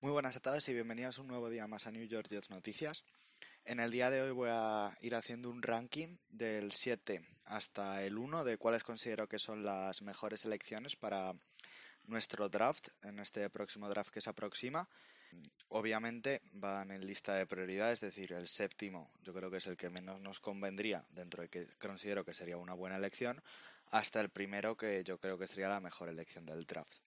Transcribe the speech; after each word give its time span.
Muy 0.00 0.12
buenas 0.12 0.36
a 0.36 0.40
todos 0.40 0.68
y 0.68 0.72
bienvenidos 0.72 1.18
un 1.18 1.26
nuevo 1.26 1.50
día 1.50 1.66
más 1.66 1.86
a 1.86 1.90
New 1.90 2.06
York 2.06 2.28
Jets 2.28 2.48
Noticias. 2.48 3.04
En 3.64 3.80
el 3.80 3.90
día 3.90 4.10
de 4.10 4.22
hoy 4.22 4.30
voy 4.30 4.50
a 4.52 4.96
ir 5.00 5.14
haciendo 5.14 5.50
un 5.50 5.62
ranking 5.62 6.16
del 6.30 6.72
7 6.72 7.22
hasta 7.46 8.02
el 8.02 8.16
1 8.16 8.44
de 8.44 8.56
cuáles 8.56 8.82
considero 8.82 9.28
que 9.28 9.38
son 9.38 9.64
las 9.64 10.02
mejores 10.02 10.44
elecciones 10.44 10.96
para 10.96 11.34
nuestro 12.04 12.48
draft, 12.48 12.88
en 13.02 13.18
este 13.18 13.50
próximo 13.50 13.88
draft 13.88 14.10
que 14.10 14.20
se 14.20 14.30
aproxima. 14.30 14.88
Obviamente 15.68 16.40
van 16.52 16.92
en 16.92 17.06
lista 17.06 17.34
de 17.34 17.46
prioridad, 17.46 17.92
es 17.92 18.00
decir, 18.00 18.32
el 18.32 18.48
séptimo 18.48 19.10
yo 19.22 19.34
creo 19.34 19.50
que 19.50 19.58
es 19.58 19.66
el 19.66 19.76
que 19.76 19.90
menos 19.90 20.20
nos 20.20 20.40
convendría 20.40 21.04
dentro 21.10 21.42
de 21.42 21.48
que 21.48 21.66
considero 21.78 22.24
que 22.24 22.32
sería 22.32 22.56
una 22.56 22.74
buena 22.74 22.96
elección, 22.96 23.42
hasta 23.90 24.20
el 24.20 24.30
primero 24.30 24.76
que 24.76 25.04
yo 25.04 25.18
creo 25.18 25.36
que 25.36 25.46
sería 25.46 25.68
la 25.68 25.80
mejor 25.80 26.08
elección 26.08 26.46
del 26.46 26.64
draft. 26.64 27.05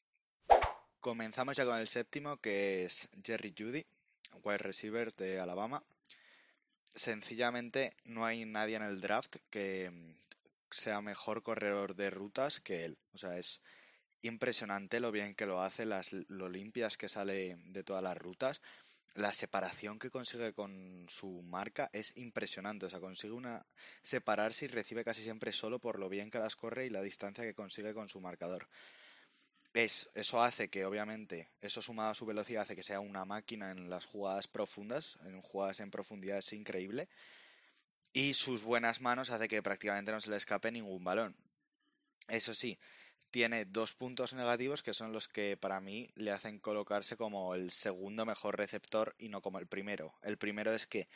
Comenzamos 1.01 1.55
ya 1.55 1.63
con 1.63 1.77
el 1.77 1.87
séptimo 1.87 2.37
que 2.37 2.83
es 2.83 3.07
Jerry 3.23 3.53
Judy, 3.57 3.85
wide 4.43 4.57
receiver 4.57 5.13
de 5.13 5.39
Alabama. 5.39 5.81
Sencillamente 6.93 7.95
no 8.03 8.25
hay 8.25 8.43
nadie 8.43 8.75
en 8.75 8.83
el 8.83 8.99
draft 8.99 9.37
que 9.49 10.17
sea 10.69 10.99
mejor 10.99 11.41
corredor 11.41 11.95
de 11.95 12.09
rutas 12.09 12.59
que 12.59 12.83
él. 12.83 12.97
O 13.13 13.17
sea, 13.17 13.37
es 13.37 13.61
impresionante 14.23 14.99
lo 14.99 15.13
bien 15.13 15.35
que 15.35 15.45
lo 15.45 15.61
hace, 15.61 15.85
las, 15.85 16.11
lo 16.11 16.49
limpias 16.49 16.97
que 16.97 17.07
sale 17.07 17.55
de 17.63 17.83
todas 17.85 18.03
las 18.03 18.17
rutas. 18.17 18.61
La 19.15 19.31
separación 19.31 19.99
que 19.99 20.11
consigue 20.11 20.51
con 20.51 21.05
su 21.07 21.41
marca 21.43 21.89
es 21.93 22.11
impresionante. 22.17 22.87
O 22.87 22.89
sea, 22.89 22.99
consigue 22.99 23.33
una 23.33 23.65
separarse 24.01 24.65
y 24.65 24.67
recibe 24.67 25.05
casi 25.05 25.23
siempre 25.23 25.53
solo 25.53 25.79
por 25.79 25.97
lo 25.97 26.09
bien 26.09 26.29
que 26.29 26.39
las 26.39 26.57
corre 26.57 26.87
y 26.87 26.89
la 26.89 27.01
distancia 27.01 27.45
que 27.45 27.55
consigue 27.55 27.93
con 27.93 28.09
su 28.09 28.19
marcador. 28.19 28.67
Es, 29.73 30.09
eso 30.15 30.41
hace 30.41 30.69
que, 30.69 30.85
obviamente, 30.85 31.49
eso 31.61 31.81
sumado 31.81 32.11
a 32.11 32.15
su 32.15 32.25
velocidad 32.25 32.63
hace 32.63 32.75
que 32.75 32.83
sea 32.83 32.99
una 32.99 33.25
máquina 33.25 33.71
en 33.71 33.89
las 33.89 34.05
jugadas 34.05 34.47
profundas, 34.47 35.17
en 35.25 35.41
jugadas 35.41 35.79
en 35.79 35.91
profundidad 35.91 36.39
es 36.39 36.53
increíble. 36.53 37.07
Y 38.11 38.33
sus 38.33 38.63
buenas 38.63 39.01
manos 39.01 39.29
hace 39.29 39.47
que 39.47 39.61
prácticamente 39.61 40.11
no 40.11 40.19
se 40.19 40.31
le 40.31 40.37
escape 40.37 40.71
ningún 40.71 41.03
balón. 41.03 41.35
Eso 42.27 42.53
sí, 42.53 42.79
tiene 43.31 43.65
dos 43.65 43.93
puntos 43.93 44.33
negativos 44.33 44.81
que 44.81 44.93
son 44.93 45.13
los 45.13 45.27
que 45.27 45.57
para 45.57 45.79
mí 45.79 46.09
le 46.15 46.31
hacen 46.31 46.59
colocarse 46.59 47.15
como 47.15 47.53
el 47.53 47.71
segundo 47.71 48.25
mejor 48.25 48.57
receptor 48.57 49.15
y 49.19 49.29
no 49.29 49.41
como 49.41 49.59
el 49.59 49.67
primero. 49.67 50.15
El 50.23 50.37
primero 50.37 50.73
es 50.73 50.87
que 50.87 51.07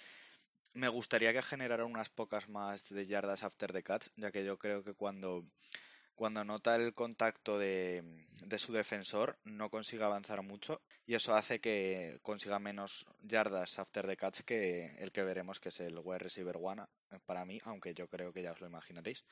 me 0.74 0.88
gustaría 0.90 1.34
que 1.34 1.42
generara 1.42 1.86
unas 1.86 2.10
pocas 2.10 2.50
más 2.50 2.90
de 2.90 3.06
yardas 3.08 3.44
after 3.44 3.72
the 3.72 3.84
catch, 3.84 4.08
ya 4.16 4.32
que 4.32 4.44
yo 4.46 4.58
creo 4.58 4.84
que 4.84 4.94
cuando, 4.94 5.46
cuando 6.24 6.46
nota 6.46 6.78
el 6.78 6.94
contacto 6.94 7.60
de, 7.60 8.02
de 8.46 8.58
su 8.58 8.72
defensor 8.72 9.38
no 9.44 9.70
consigue 9.70 10.06
avanzar 10.06 10.42
mucho 10.42 10.82
y 11.06 11.16
eso 11.16 11.36
hace 11.36 11.60
que 11.60 12.18
consiga 12.22 12.60
menos 12.60 13.06
yardas 13.24 13.78
after 13.78 14.08
the 14.08 14.16
catch 14.16 14.40
que 14.44 14.96
el 15.00 15.12
que 15.12 15.26
veremos 15.26 15.60
que 15.60 15.68
es 15.68 15.82
el 15.82 16.00
wide 16.00 16.20
receiver 16.20 16.56
one 16.62 16.84
para 17.26 17.44
mí, 17.44 17.60
aunque 17.66 17.94
yo 17.94 18.08
creo 18.08 18.32
que 18.32 18.42
ya 18.42 18.54
os 18.54 18.62
lo 18.62 18.68
imaginaréis. 18.68 19.26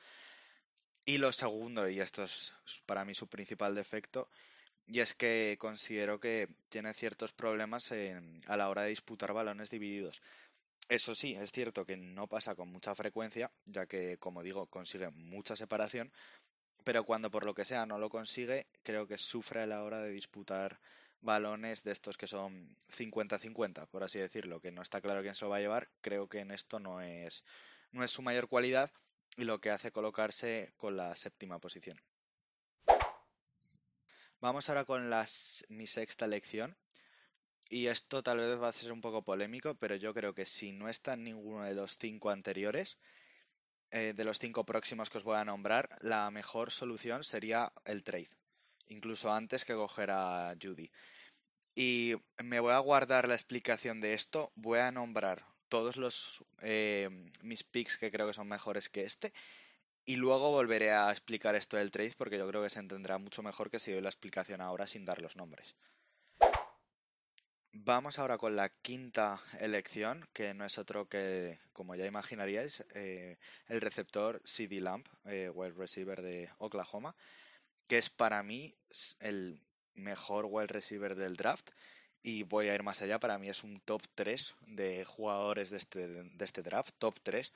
Y 1.06 1.16
lo 1.16 1.32
segundo, 1.32 1.88
y 1.88 1.98
esto 1.98 2.24
es 2.24 2.52
para 2.84 3.06
mí 3.06 3.14
su 3.14 3.26
principal 3.26 3.74
defecto, 3.74 4.28
y 4.86 5.00
es 5.00 5.14
que 5.14 5.56
considero 5.58 6.20
que 6.20 6.46
tiene 6.68 6.92
ciertos 6.92 7.32
problemas 7.32 7.90
a 7.90 8.56
la 8.58 8.68
hora 8.68 8.82
de 8.82 8.90
disputar 8.90 9.32
balones 9.32 9.70
divididos. 9.70 10.20
Eso 10.88 11.14
sí, 11.14 11.34
es 11.34 11.52
cierto 11.52 11.86
que 11.86 11.96
no 11.96 12.26
pasa 12.26 12.54
con 12.54 12.70
mucha 12.70 12.94
frecuencia, 12.94 13.50
ya 13.64 13.86
que, 13.86 14.18
como 14.18 14.42
digo, 14.42 14.66
consigue 14.66 15.08
mucha 15.10 15.56
separación, 15.56 16.12
pero 16.84 17.04
cuando 17.04 17.30
por 17.30 17.44
lo 17.44 17.54
que 17.54 17.64
sea 17.64 17.86
no 17.86 17.98
lo 17.98 18.10
consigue, 18.10 18.66
creo 18.82 19.06
que 19.06 19.18
sufre 19.18 19.62
a 19.62 19.66
la 19.66 19.82
hora 19.82 20.00
de 20.00 20.10
disputar 20.10 20.80
balones 21.20 21.82
de 21.84 21.92
estos 21.92 22.16
que 22.16 22.26
son 22.26 22.76
50-50, 22.90 23.86
por 23.86 24.02
así 24.02 24.18
decirlo, 24.18 24.60
que 24.60 24.72
no 24.72 24.82
está 24.82 25.00
claro 25.00 25.22
quién 25.22 25.34
se 25.34 25.46
va 25.46 25.56
a 25.56 25.60
llevar. 25.60 25.88
Creo 26.00 26.28
que 26.28 26.40
en 26.40 26.50
esto 26.50 26.80
no 26.80 27.00
es, 27.00 27.44
no 27.92 28.04
es 28.04 28.10
su 28.10 28.22
mayor 28.22 28.48
cualidad 28.48 28.90
y 29.36 29.44
lo 29.44 29.60
que 29.60 29.70
hace 29.70 29.92
colocarse 29.92 30.72
con 30.76 30.96
la 30.96 31.14
séptima 31.16 31.58
posición. 31.58 32.00
Vamos 34.40 34.68
ahora 34.68 34.84
con 34.84 35.08
las, 35.08 35.64
mi 35.68 35.86
sexta 35.86 36.24
elección. 36.24 36.76
Y 37.68 37.86
esto 37.86 38.22
tal 38.22 38.38
vez 38.38 38.60
va 38.60 38.68
a 38.68 38.72
ser 38.72 38.92
un 38.92 39.00
poco 39.00 39.22
polémico, 39.22 39.74
pero 39.76 39.96
yo 39.96 40.12
creo 40.12 40.34
que 40.34 40.44
si 40.44 40.72
no 40.72 40.90
está 40.90 41.14
en 41.14 41.24
ninguno 41.24 41.64
de 41.64 41.74
los 41.74 41.96
cinco 41.96 42.28
anteriores, 42.28 42.98
eh, 43.92 44.14
de 44.16 44.24
los 44.24 44.38
cinco 44.38 44.64
próximos 44.64 45.10
que 45.10 45.18
os 45.18 45.24
voy 45.24 45.36
a 45.36 45.44
nombrar, 45.44 45.98
la 46.00 46.30
mejor 46.30 46.70
solución 46.70 47.24
sería 47.24 47.72
el 47.84 48.02
trade. 48.02 48.30
Incluso 48.88 49.32
antes 49.32 49.64
que 49.64 49.74
coger 49.74 50.10
a 50.10 50.54
Judy. 50.60 50.90
Y 51.74 52.14
me 52.42 52.60
voy 52.60 52.72
a 52.72 52.78
guardar 52.78 53.28
la 53.28 53.34
explicación 53.34 54.00
de 54.00 54.14
esto. 54.14 54.50
Voy 54.54 54.78
a 54.78 54.90
nombrar 54.90 55.44
todos 55.68 55.96
los 55.96 56.44
eh, 56.60 57.08
mis 57.42 57.64
picks 57.64 57.98
que 57.98 58.10
creo 58.10 58.26
que 58.26 58.34
son 58.34 58.48
mejores 58.48 58.88
que 58.88 59.04
este. 59.04 59.32
Y 60.04 60.16
luego 60.16 60.50
volveré 60.50 60.90
a 60.90 61.10
explicar 61.10 61.54
esto 61.54 61.76
del 61.76 61.90
trade 61.90 62.14
porque 62.16 62.38
yo 62.38 62.48
creo 62.48 62.62
que 62.62 62.70
se 62.70 62.80
entenderá 62.80 63.18
mucho 63.18 63.42
mejor 63.42 63.70
que 63.70 63.78
si 63.78 63.92
doy 63.92 64.00
la 64.00 64.08
explicación 64.08 64.60
ahora 64.60 64.86
sin 64.86 65.04
dar 65.04 65.22
los 65.22 65.36
nombres. 65.36 65.76
Vamos 67.74 68.18
ahora 68.18 68.36
con 68.36 68.54
la 68.54 68.68
quinta 68.68 69.40
elección, 69.58 70.28
que 70.34 70.52
no 70.52 70.66
es 70.66 70.76
otro 70.76 71.08
que, 71.08 71.58
como 71.72 71.94
ya 71.94 72.06
imaginaríais, 72.06 72.84
eh, 72.94 73.38
el 73.66 73.80
receptor 73.80 74.42
CD 74.44 74.80
Lamp, 74.82 75.08
eh, 75.24 75.48
wide 75.48 75.72
receiver 75.72 76.20
de 76.20 76.50
Oklahoma, 76.58 77.16
que 77.86 77.96
es 77.96 78.10
para 78.10 78.42
mí 78.42 78.74
el 79.20 79.58
mejor 79.94 80.46
wide 80.50 80.66
receiver 80.66 81.14
del 81.14 81.36
draft 81.36 81.70
y 82.22 82.42
voy 82.44 82.68
a 82.68 82.74
ir 82.74 82.82
más 82.82 83.00
allá, 83.02 83.18
para 83.18 83.38
mí 83.38 83.48
es 83.48 83.64
un 83.64 83.80
top 83.80 84.02
3 84.14 84.54
de 84.66 85.04
jugadores 85.06 85.70
de 85.70 85.78
este, 85.78 86.08
de 86.08 86.44
este 86.44 86.62
draft, 86.62 86.94
top 86.98 87.18
3. 87.22 87.52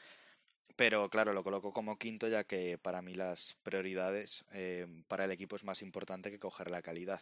Pero 0.77 1.09
claro, 1.11 1.33
lo 1.33 1.45
coloco 1.45 1.73
como 1.73 1.99
quinto 1.99 2.29
ya 2.29 2.45
que 2.45 2.79
para 2.79 3.03
mí 3.03 3.15
las 3.15 3.57
prioridades 3.63 4.45
eh, 4.53 4.87
para 5.09 5.25
el 5.27 5.31
equipo 5.31 5.57
es 5.57 5.65
más 5.65 5.83
importante 5.83 6.31
que 6.31 6.39
coger 6.39 6.71
la 6.71 6.83
calidad. 6.83 7.21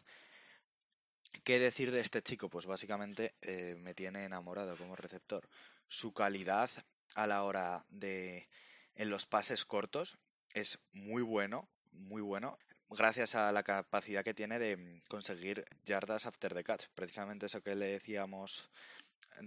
¿Qué 1.43 1.59
decir 1.59 1.91
de 1.91 2.01
este 2.01 2.23
chico? 2.23 2.49
Pues 2.49 2.67
básicamente 2.67 3.35
eh, 3.43 3.77
me 3.79 3.95
tiene 3.95 4.25
enamorado 4.25 4.77
como 4.77 4.97
receptor. 4.97 5.49
Su 5.89 6.13
calidad 6.13 6.71
a 7.15 7.27
la 7.27 7.43
hora 7.43 7.85
de 7.91 8.49
en 8.95 9.11
los 9.11 9.27
pases 9.27 9.65
cortos 9.65 10.19
es 10.53 10.79
muy 10.93 11.23
bueno, 11.23 11.69
muy 11.91 12.23
bueno 12.23 12.59
gracias 12.91 13.35
a 13.35 13.51
la 13.53 13.63
capacidad 13.63 14.25
que 14.25 14.35
tiene 14.35 14.59
de 14.59 14.77
mm, 14.77 15.03
conseguir 15.09 15.65
yardas 15.85 16.27
after 16.27 16.55
the 16.55 16.65
catch. 16.65 16.87
Precisamente 16.95 17.47
eso 17.47 17.63
que 17.63 17.75
le 17.75 17.87
decíamos, 17.87 18.71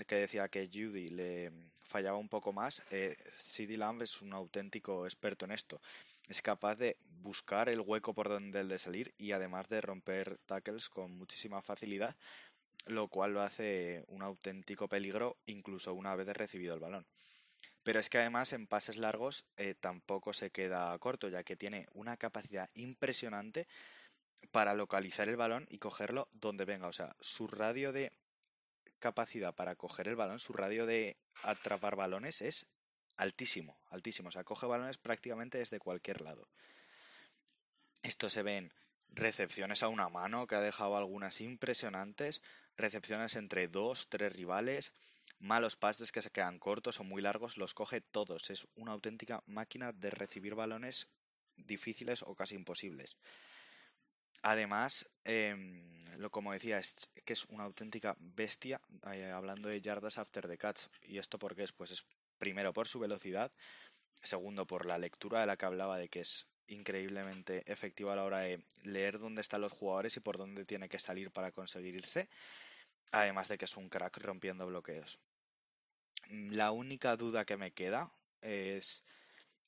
que 0.07 0.15
decía 0.15 0.49
que 0.49 0.67
Judy 0.67 1.09
le 1.09 1.51
mm, 1.51 1.69
fallaba 1.87 2.17
un 2.17 2.29
poco 2.29 2.53
más, 2.53 2.81
eh, 2.91 3.15
CD 3.37 3.77
Lamb 3.77 4.01
es 4.01 4.21
un 4.21 4.33
auténtico 4.33 5.05
experto 5.05 5.45
en 5.45 5.51
esto. 5.51 5.81
Es 6.27 6.41
capaz 6.41 6.75
de 6.75 6.97
buscar 7.21 7.69
el 7.69 7.81
hueco 7.81 8.13
por 8.13 8.29
donde 8.29 8.59
el 8.59 8.69
de 8.69 8.79
salir 8.79 9.13
y 9.17 9.31
además 9.31 9.69
de 9.69 9.81
romper 9.81 10.38
tackles 10.45 10.89
con 10.89 11.11
muchísima 11.17 11.61
facilidad, 11.61 12.15
lo 12.85 13.07
cual 13.07 13.33
lo 13.33 13.41
hace 13.41 14.03
un 14.07 14.21
auténtico 14.21 14.87
peligro 14.87 15.37
incluso 15.45 15.93
una 15.93 16.16
vez 16.16 16.27
recibido 16.27 16.73
el 16.73 16.79
balón. 16.79 17.05
Pero 17.83 17.99
es 17.99 18.09
que 18.09 18.17
además 18.17 18.51
en 18.51 18.67
pases 18.67 18.97
largos 18.97 19.45
eh, 19.55 19.73
tampoco 19.73 20.33
se 20.33 20.51
queda 20.51 20.97
corto, 20.99 21.29
ya 21.29 21.43
que 21.43 21.55
tiene 21.55 21.87
una 21.93 22.17
capacidad 22.17 22.69
impresionante 22.73 23.67
para 24.51 24.73
localizar 24.73 25.29
el 25.29 25.37
balón 25.37 25.67
y 25.69 25.77
cogerlo 25.77 26.27
donde 26.33 26.66
venga. 26.66 26.87
O 26.87 26.93
sea, 26.93 27.16
su 27.21 27.47
radio 27.47 27.93
de 27.93 28.11
capacidad 28.99 29.55
para 29.55 29.75
coger 29.75 30.09
el 30.09 30.16
balón, 30.16 30.39
su 30.39 30.53
radio 30.53 30.85
de 30.85 31.17
atrapar 31.43 31.95
balones 31.95 32.41
es 32.41 32.67
altísimo, 33.17 33.78
altísimo. 33.89 34.29
O 34.29 34.31
sea, 34.31 34.44
coge 34.44 34.66
balones 34.66 34.97
prácticamente 34.97 35.57
desde 35.57 35.79
cualquier 35.79 36.22
lado. 36.22 36.47
Esto 38.03 38.29
se 38.29 38.44
ve 38.44 38.57
en 38.57 38.73
recepciones 39.09 39.83
a 39.83 39.89
una 39.89 40.09
mano, 40.09 40.47
que 40.47 40.55
ha 40.55 40.61
dejado 40.61 40.96
algunas 40.96 41.41
impresionantes, 41.41 42.41
recepciones 42.78 43.35
entre 43.35 43.67
dos, 43.67 44.08
tres 44.09 44.31
rivales, 44.31 44.93
malos 45.40 45.75
pases 45.75 46.11
que 46.11 46.22
se 46.22 46.31
quedan 46.31 46.59
cortos 46.59 46.99
o 46.99 47.03
muy 47.03 47.22
largos, 47.22 47.58
los 47.58 47.73
coge 47.73 48.02
todos. 48.02 48.49
Es 48.49 48.67
una 48.75 48.91
auténtica 48.91 49.43
máquina 49.46 49.91
de 49.91 50.09
recibir 50.09 50.55
balones 50.55 51.08
difíciles 51.55 52.22
o 52.23 52.35
casi 52.35 52.55
imposibles. 52.55 53.17
Además, 54.43 55.09
em, 55.23 56.05
lo 56.17 56.29
como 56.29 56.53
decía, 56.53 56.78
es 56.78 57.09
que 57.25 57.34
es 57.34 57.46
una 57.46 57.64
auténtica 57.64 58.16
bestia 58.19 58.79
eh, 59.11 59.31
hablando 59.31 59.69
de 59.69 59.81
yardas 59.81 60.17
after 60.17 60.47
the 60.47 60.58
catch. 60.58 60.85
¿Y 61.03 61.17
esto 61.17 61.40
por 61.40 61.55
qué 61.55 61.64
es? 61.64 61.72
Pues 61.72 61.91
es 61.91 62.05
primero 62.37 62.73
por 62.73 62.87
su 62.87 62.99
velocidad, 62.99 63.51
segundo 64.23 64.66
por 64.66 64.85
la 64.85 64.97
lectura 64.97 65.41
de 65.41 65.47
la 65.47 65.57
que 65.57 65.66
hablaba 65.66 65.97
de 65.97 66.09
que 66.09 66.22
es 66.22 66.47
increíblemente 66.67 67.63
efectivo 67.72 68.11
a 68.11 68.16
la 68.16 68.23
hora 68.23 68.39
de 68.39 68.61
leer 68.84 69.19
dónde 69.19 69.41
están 69.41 69.61
los 69.61 69.72
jugadores 69.72 70.17
y 70.17 70.19
por 70.19 70.37
dónde 70.37 70.66
tiene 70.66 70.89
que 70.89 70.99
salir 70.99 71.31
para 71.31 71.51
conseguir 71.51 71.95
irse. 71.95 72.29
Además 73.11 73.47
de 73.47 73.57
que 73.57 73.66
es 73.66 73.78
un 73.78 73.89
crack 73.89 74.17
rompiendo 74.17 74.67
bloqueos. 74.67 75.19
Mm, 76.29 76.51
la 76.53 76.72
única 76.72 77.16
duda 77.16 77.45
que 77.45 77.57
me 77.57 77.72
queda 77.72 78.11
es 78.41 79.03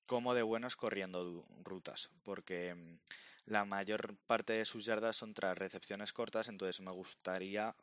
cómo 0.06 0.34
de 0.34 0.42
bueno 0.42 0.68
es 0.68 0.76
corriendo 0.76 1.46
rutas, 1.64 2.10
porque 2.24 2.76
mm, 2.76 3.00
la 3.46 3.66
mayor 3.66 4.18
parte 4.28 4.54
de 4.54 4.66
sus 4.66 4.86
yardas 4.86 5.16
son 5.16 5.34
tras 5.34 5.58
recepciones 5.58 6.14
cortas, 6.14 6.50
entonces 6.50 6.82
me 6.82 6.92
gustaría 6.92 7.76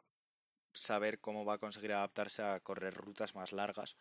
saber 0.72 1.20
cómo 1.20 1.44
va 1.44 1.54
a 1.54 1.58
conseguir 1.58 1.92
adaptarse 1.92 2.42
a 2.42 2.60
correr 2.60 2.94
rutas 2.94 3.34
más 3.34 3.52
largas 3.52 3.96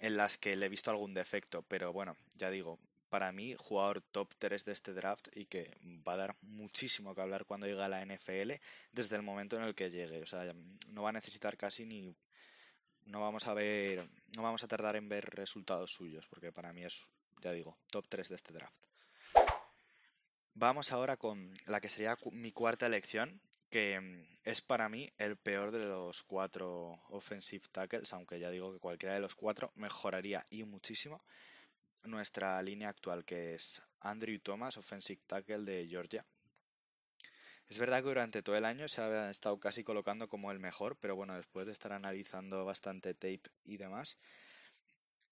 en 0.00 0.16
las 0.16 0.38
que 0.38 0.56
le 0.56 0.66
he 0.66 0.68
visto 0.68 0.90
algún 0.90 1.14
defecto, 1.14 1.62
pero 1.62 1.92
bueno, 1.92 2.16
ya 2.36 2.50
digo, 2.50 2.78
para 3.08 3.32
mí 3.32 3.54
jugador 3.58 4.02
top 4.02 4.34
3 4.38 4.64
de 4.64 4.72
este 4.72 4.92
draft 4.92 5.28
y 5.34 5.46
que 5.46 5.76
va 6.06 6.14
a 6.14 6.18
dar 6.18 6.36
muchísimo 6.42 7.14
que 7.14 7.20
hablar 7.20 7.46
cuando 7.46 7.66
llegue 7.66 7.82
a 7.82 7.88
la 7.88 8.04
NFL 8.04 8.52
desde 8.92 9.16
el 9.16 9.22
momento 9.22 9.56
en 9.56 9.62
el 9.62 9.74
que 9.74 9.90
llegue, 9.90 10.22
o 10.22 10.26
sea, 10.26 10.52
no 10.88 11.02
va 11.02 11.10
a 11.10 11.12
necesitar 11.12 11.56
casi 11.56 11.84
ni 11.84 12.14
no 13.06 13.20
vamos 13.20 13.46
a 13.46 13.54
ver 13.54 14.06
no 14.36 14.42
vamos 14.42 14.62
a 14.62 14.68
tardar 14.68 14.96
en 14.96 15.08
ver 15.08 15.24
resultados 15.30 15.90
suyos, 15.92 16.26
porque 16.28 16.52
para 16.52 16.72
mí 16.72 16.84
es 16.84 17.08
ya 17.40 17.52
digo, 17.52 17.78
top 17.90 18.06
3 18.08 18.28
de 18.28 18.34
este 18.34 18.52
draft. 18.52 18.74
Vamos 20.54 20.90
ahora 20.90 21.16
con 21.16 21.54
la 21.66 21.80
que 21.80 21.88
sería 21.88 22.18
mi 22.32 22.50
cuarta 22.50 22.86
elección, 22.86 23.40
que 23.70 24.00
mm, 24.00 24.38
es 24.44 24.60
para 24.60 24.88
mí 24.88 25.12
el 25.18 25.36
peor 25.36 25.70
de 25.70 25.84
los 25.84 26.22
cuatro 26.22 27.00
offensive 27.10 27.64
tackles, 27.70 28.12
aunque 28.12 28.38
ya 28.38 28.50
digo 28.50 28.72
que 28.72 28.78
cualquiera 28.78 29.14
de 29.14 29.20
los 29.20 29.34
cuatro 29.34 29.72
mejoraría 29.74 30.46
y 30.50 30.64
muchísimo 30.64 31.22
nuestra 32.04 32.60
línea 32.62 32.88
actual, 32.88 33.24
que 33.24 33.54
es 33.54 33.82
Andrew 34.00 34.38
Thomas, 34.38 34.76
offensive 34.78 35.20
tackle 35.26 35.64
de 35.64 35.86
Georgia. 35.88 36.24
Es 37.68 37.78
verdad 37.78 37.98
que 37.98 38.08
durante 38.08 38.42
todo 38.42 38.56
el 38.56 38.64
año 38.64 38.88
se 38.88 39.02
ha 39.02 39.30
estado 39.30 39.60
casi 39.60 39.84
colocando 39.84 40.28
como 40.28 40.50
el 40.50 40.58
mejor, 40.58 40.96
pero 40.96 41.16
bueno, 41.16 41.34
después 41.34 41.66
de 41.66 41.72
estar 41.72 41.92
analizando 41.92 42.64
bastante 42.64 43.12
tape 43.12 43.42
y 43.64 43.76
demás, 43.76 44.16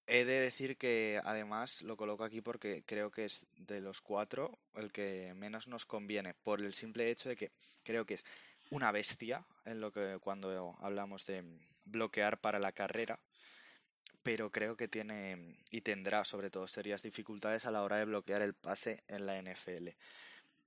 He 0.09 0.25
de 0.25 0.41
decir 0.41 0.77
que 0.77 1.21
además 1.25 1.83
lo 1.83 1.97
coloco 1.97 2.23
aquí 2.23 2.41
porque 2.41 2.85
creo 2.87 3.11
que 3.11 3.25
es 3.25 3.45
de 3.57 3.81
los 3.81 4.01
cuatro 4.01 4.59
el 4.77 4.93
que 4.93 5.35
menos 5.35 5.67
nos 5.67 5.85
conviene, 5.85 6.35
por 6.35 6.61
el 6.61 6.73
simple 6.73 7.11
hecho 7.11 7.29
de 7.29 7.37
que 7.37 7.51
creo 7.83 8.07
que 8.07 8.15
es 8.15 8.25
una 8.71 8.93
bestia 8.93 9.45
en 9.65 9.81
lo 9.81 9.93
que 9.93 10.19
cuando 10.21 10.77
hablamos 10.81 11.27
de 11.27 11.43
bloquear 11.85 12.39
para 12.41 12.59
la 12.59 12.73
carrera, 12.73 13.19
pero 14.23 14.51
creo 14.51 14.77
que 14.77 14.89
tiene 14.89 15.57
y 15.71 15.81
tendrá 15.81 16.25
sobre 16.25 16.51
todo 16.51 16.67
serias 16.67 17.03
dificultades 17.03 17.67
a 17.67 17.71
la 17.71 17.83
hora 17.83 17.99
de 17.99 18.05
bloquear 18.05 18.43
el 18.43 18.55
pase 18.55 19.03
en 19.09 19.27
la 19.27 19.41
NFL. 19.41 19.89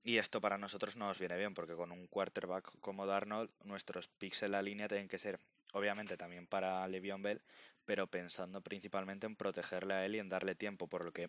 Y 0.02 0.16
esto 0.16 0.40
para 0.40 0.56
nosotros 0.56 0.96
no 0.96 1.06
nos 1.06 1.18
viene 1.18 1.36
bien, 1.36 1.52
porque 1.52 1.74
con 1.74 1.92
un 1.92 2.06
quarterback 2.06 2.70
como 2.80 3.06
Darnold, 3.06 3.50
nuestros 3.64 4.08
picks 4.08 4.42
en 4.42 4.52
la 4.52 4.62
línea 4.62 4.88
tienen 4.88 5.08
que 5.08 5.18
ser, 5.18 5.38
obviamente 5.72 6.16
también 6.16 6.46
para 6.46 6.86
Le'Veon 6.88 7.20
Bell, 7.20 7.42
pero 7.90 8.06
pensando 8.06 8.60
principalmente 8.60 9.26
en 9.26 9.34
protegerle 9.34 9.94
a 9.94 10.04
él 10.04 10.14
y 10.14 10.20
en 10.20 10.28
darle 10.28 10.54
tiempo, 10.54 10.86
por 10.86 11.04
lo 11.04 11.10
que, 11.10 11.28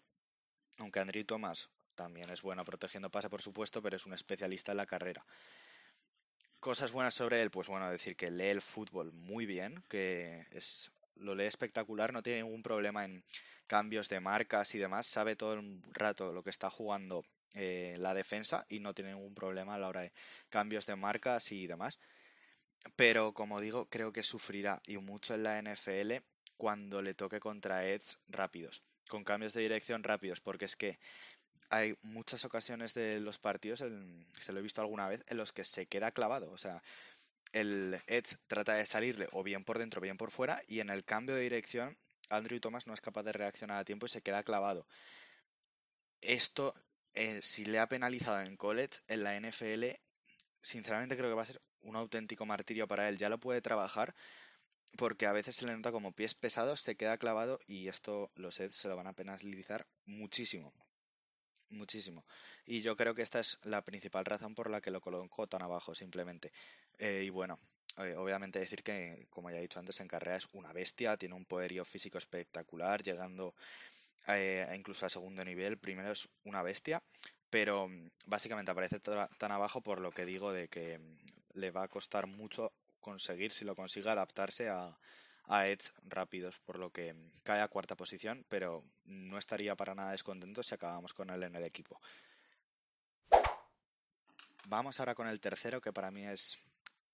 aunque 0.78 1.00
Andrew 1.00 1.26
Thomas 1.26 1.72
también 1.96 2.30
es 2.30 2.44
bueno 2.44 2.64
protegiendo 2.64 3.10
pase, 3.10 3.32
por 3.32 3.42
supuesto, 3.42 3.82
pero 3.82 3.96
es 3.96 4.06
un 4.06 4.14
especialista 4.14 4.72
en 4.72 4.78
la 4.78 4.86
carrera. 4.86 5.26
Cosas 6.60 6.92
buenas 6.92 7.16
sobre 7.16 7.42
él, 7.42 7.50
pues 7.50 7.68
bueno, 7.68 7.90
decir 7.90 8.16
que 8.16 8.30
lee 8.30 8.50
el 8.50 8.62
fútbol 8.62 9.12
muy 9.12 9.48
bien, 9.48 9.84
que 9.90 10.46
es 10.52 10.92
lo 11.16 11.34
lee 11.34 11.46
espectacular, 11.46 12.14
no 12.14 12.22
tiene 12.22 12.44
ningún 12.44 12.62
problema 12.62 13.06
en 13.06 13.24
cambios 13.66 14.08
de 14.08 14.20
marcas 14.20 14.76
y 14.76 14.78
demás, 14.78 15.08
sabe 15.08 15.36
todo 15.36 15.56
el 15.56 15.82
rato 15.94 16.32
lo 16.32 16.44
que 16.44 16.52
está 16.52 16.70
jugando 16.70 17.26
eh, 17.56 17.96
la 17.98 18.14
defensa 18.14 18.68
y 18.70 18.82
no 18.82 18.94
tiene 18.94 19.16
ningún 19.16 19.34
problema 19.34 19.74
a 19.74 19.80
la 19.80 19.88
hora 19.88 20.02
de 20.02 20.14
cambios 20.50 20.86
de 20.86 20.96
marcas 20.96 21.52
y 21.52 21.66
demás. 21.66 21.98
Pero 22.96 23.34
como 23.34 23.62
digo, 23.62 23.88
creo 23.90 24.14
que 24.14 24.22
sufrirá 24.22 24.80
y 24.86 25.00
mucho 25.00 25.34
en 25.34 25.42
la 25.42 25.60
NFL 25.60 26.22
cuando 26.62 27.02
le 27.02 27.16
toque 27.16 27.40
contra 27.40 27.88
Edge 27.88 28.18
rápidos, 28.28 28.84
con 29.10 29.24
cambios 29.24 29.52
de 29.54 29.64
dirección 29.64 30.04
rápidos, 30.04 30.42
porque 30.42 30.66
es 30.66 30.76
que 30.76 31.00
hay 31.72 31.98
muchas 32.04 32.46
ocasiones 32.46 32.94
de 32.94 33.20
los 33.20 33.40
partidos, 33.40 33.80
se 33.80 34.54
lo 34.54 34.60
he 34.60 34.62
visto 34.62 34.80
alguna 34.80 35.08
vez, 35.08 35.24
en 35.26 35.38
los 35.38 35.54
que 35.54 35.64
se 35.64 35.88
queda 35.88 36.12
clavado. 36.12 36.52
O 36.52 36.60
sea, 36.60 36.84
el 37.52 38.00
Edge 38.06 38.38
trata 38.46 38.76
de 38.76 38.86
salirle 38.86 39.28
o 39.32 39.42
bien 39.42 39.64
por 39.64 39.80
dentro 39.80 40.02
o 40.02 40.04
bien 40.04 40.18
por 40.18 40.30
fuera, 40.30 40.62
y 40.68 40.82
en 40.82 40.92
el 40.92 41.04
cambio 41.04 41.34
de 41.34 41.42
dirección, 41.42 41.98
Andrew 42.30 42.60
Thomas 42.60 42.86
no 42.86 42.94
es 42.94 43.02
capaz 43.02 43.24
de 43.24 43.32
reaccionar 43.32 43.80
a 43.80 43.84
tiempo 43.84 44.06
y 44.06 44.10
se 44.10 44.22
queda 44.22 44.44
clavado. 44.44 44.86
Esto, 46.22 46.76
eh, 47.16 47.40
si 47.42 47.66
le 47.66 47.80
ha 47.80 47.88
penalizado 47.88 48.40
en 48.42 48.56
college, 48.56 49.00
en 49.08 49.24
la 49.24 49.36
NFL, 49.36 50.00
sinceramente 50.62 51.18
creo 51.18 51.32
que 51.32 51.36
va 51.36 51.42
a 51.42 51.48
ser 51.48 51.60
un 51.82 51.96
auténtico 51.96 52.46
martirio 52.46 52.88
para 52.88 53.10
él. 53.10 53.18
Ya 53.18 53.30
lo 53.30 53.40
puede 53.40 53.62
trabajar, 53.62 54.14
porque 54.98 55.26
a 55.26 55.32
veces 55.32 55.56
se 55.56 55.66
le 55.66 55.76
nota 55.76 55.92
como 55.92 56.12
pies 56.12 56.36
pesados, 56.36 56.82
se 56.82 56.96
queda 56.96 57.18
clavado 57.18 57.60
y 57.68 57.88
esto 57.88 58.32
los 58.36 58.60
Eds 58.60 58.76
se 58.76 58.88
lo 58.88 58.96
van 58.96 59.08
a 59.08 59.14
penalizar 59.14 59.88
muchísimo. 60.06 60.74
Muchísimo. 61.70 62.26
Y 62.66 62.82
yo 62.82 62.98
creo 62.98 63.16
que 63.16 63.22
esta 63.22 63.40
es 63.40 63.58
la 63.64 63.84
principal 63.84 64.26
razón 64.26 64.56
por 64.56 64.70
la 64.70 64.82
que 64.82 64.92
lo 64.92 65.00
coloco 65.00 65.48
tan 65.48 65.62
abajo, 65.62 65.96
simplemente. 65.96 66.52
Eh, 66.98 67.22
y 67.24 67.30
bueno, 67.30 67.60
eh, 67.98 68.16
obviamente 68.18 68.60
decir 68.60 68.84
que, 68.84 69.28
como 69.30 69.50
ya 69.50 69.58
he 69.58 69.62
dicho 69.62 69.80
antes, 69.80 70.00
en 70.02 70.10
carrera 70.10 70.36
es 70.38 70.48
una 70.52 70.74
bestia, 70.74 71.16
tiene 71.16 71.36
un 71.36 71.46
poderío 71.46 71.86
físico 71.86 72.18
espectacular, 72.18 73.04
llegando 73.04 73.56
eh, 74.28 74.68
incluso 74.76 75.06
a 75.06 75.10
segundo 75.10 75.46
nivel. 75.46 75.78
Primero 75.78 76.12
es 76.12 76.28
una 76.44 76.62
bestia, 76.62 77.02
pero 77.50 77.88
mm, 77.88 78.10
básicamente 78.26 78.72
aparece 78.72 79.00
tan 79.00 79.52
abajo 79.52 79.82
por 79.82 80.02
lo 80.02 80.12
que 80.12 80.26
digo 80.26 80.52
de 80.52 80.68
que 80.68 81.00
mm, 81.00 81.18
le 81.54 81.72
va 81.72 81.84
a 81.84 81.88
costar 81.88 82.28
mucho 82.28 82.74
conseguir, 83.02 83.52
si 83.52 83.66
lo 83.66 83.76
consigue, 83.76 84.10
adaptarse 84.10 84.70
a, 84.70 84.98
a 85.46 85.68
Edge 85.68 85.92
rápidos, 86.04 86.60
por 86.60 86.80
lo 86.80 86.92
que 86.92 87.16
cae 87.44 87.62
a 87.62 87.68
cuarta 87.68 87.98
posición, 87.98 88.46
pero 88.48 88.86
no 89.06 89.38
estaría 89.38 89.76
para 89.76 89.96
nada 89.96 90.12
descontento 90.12 90.64
si 90.64 90.74
acabamos 90.74 91.14
con 91.14 91.30
él 91.30 91.44
en 91.44 91.56
el 91.56 91.64
equipo. 91.64 92.00
Vamos 94.68 95.00
ahora 95.00 95.16
con 95.16 95.28
el 95.28 95.40
tercero, 95.40 95.82
que 95.82 95.92
para 95.92 96.12
mí 96.12 96.26
es 96.26 96.58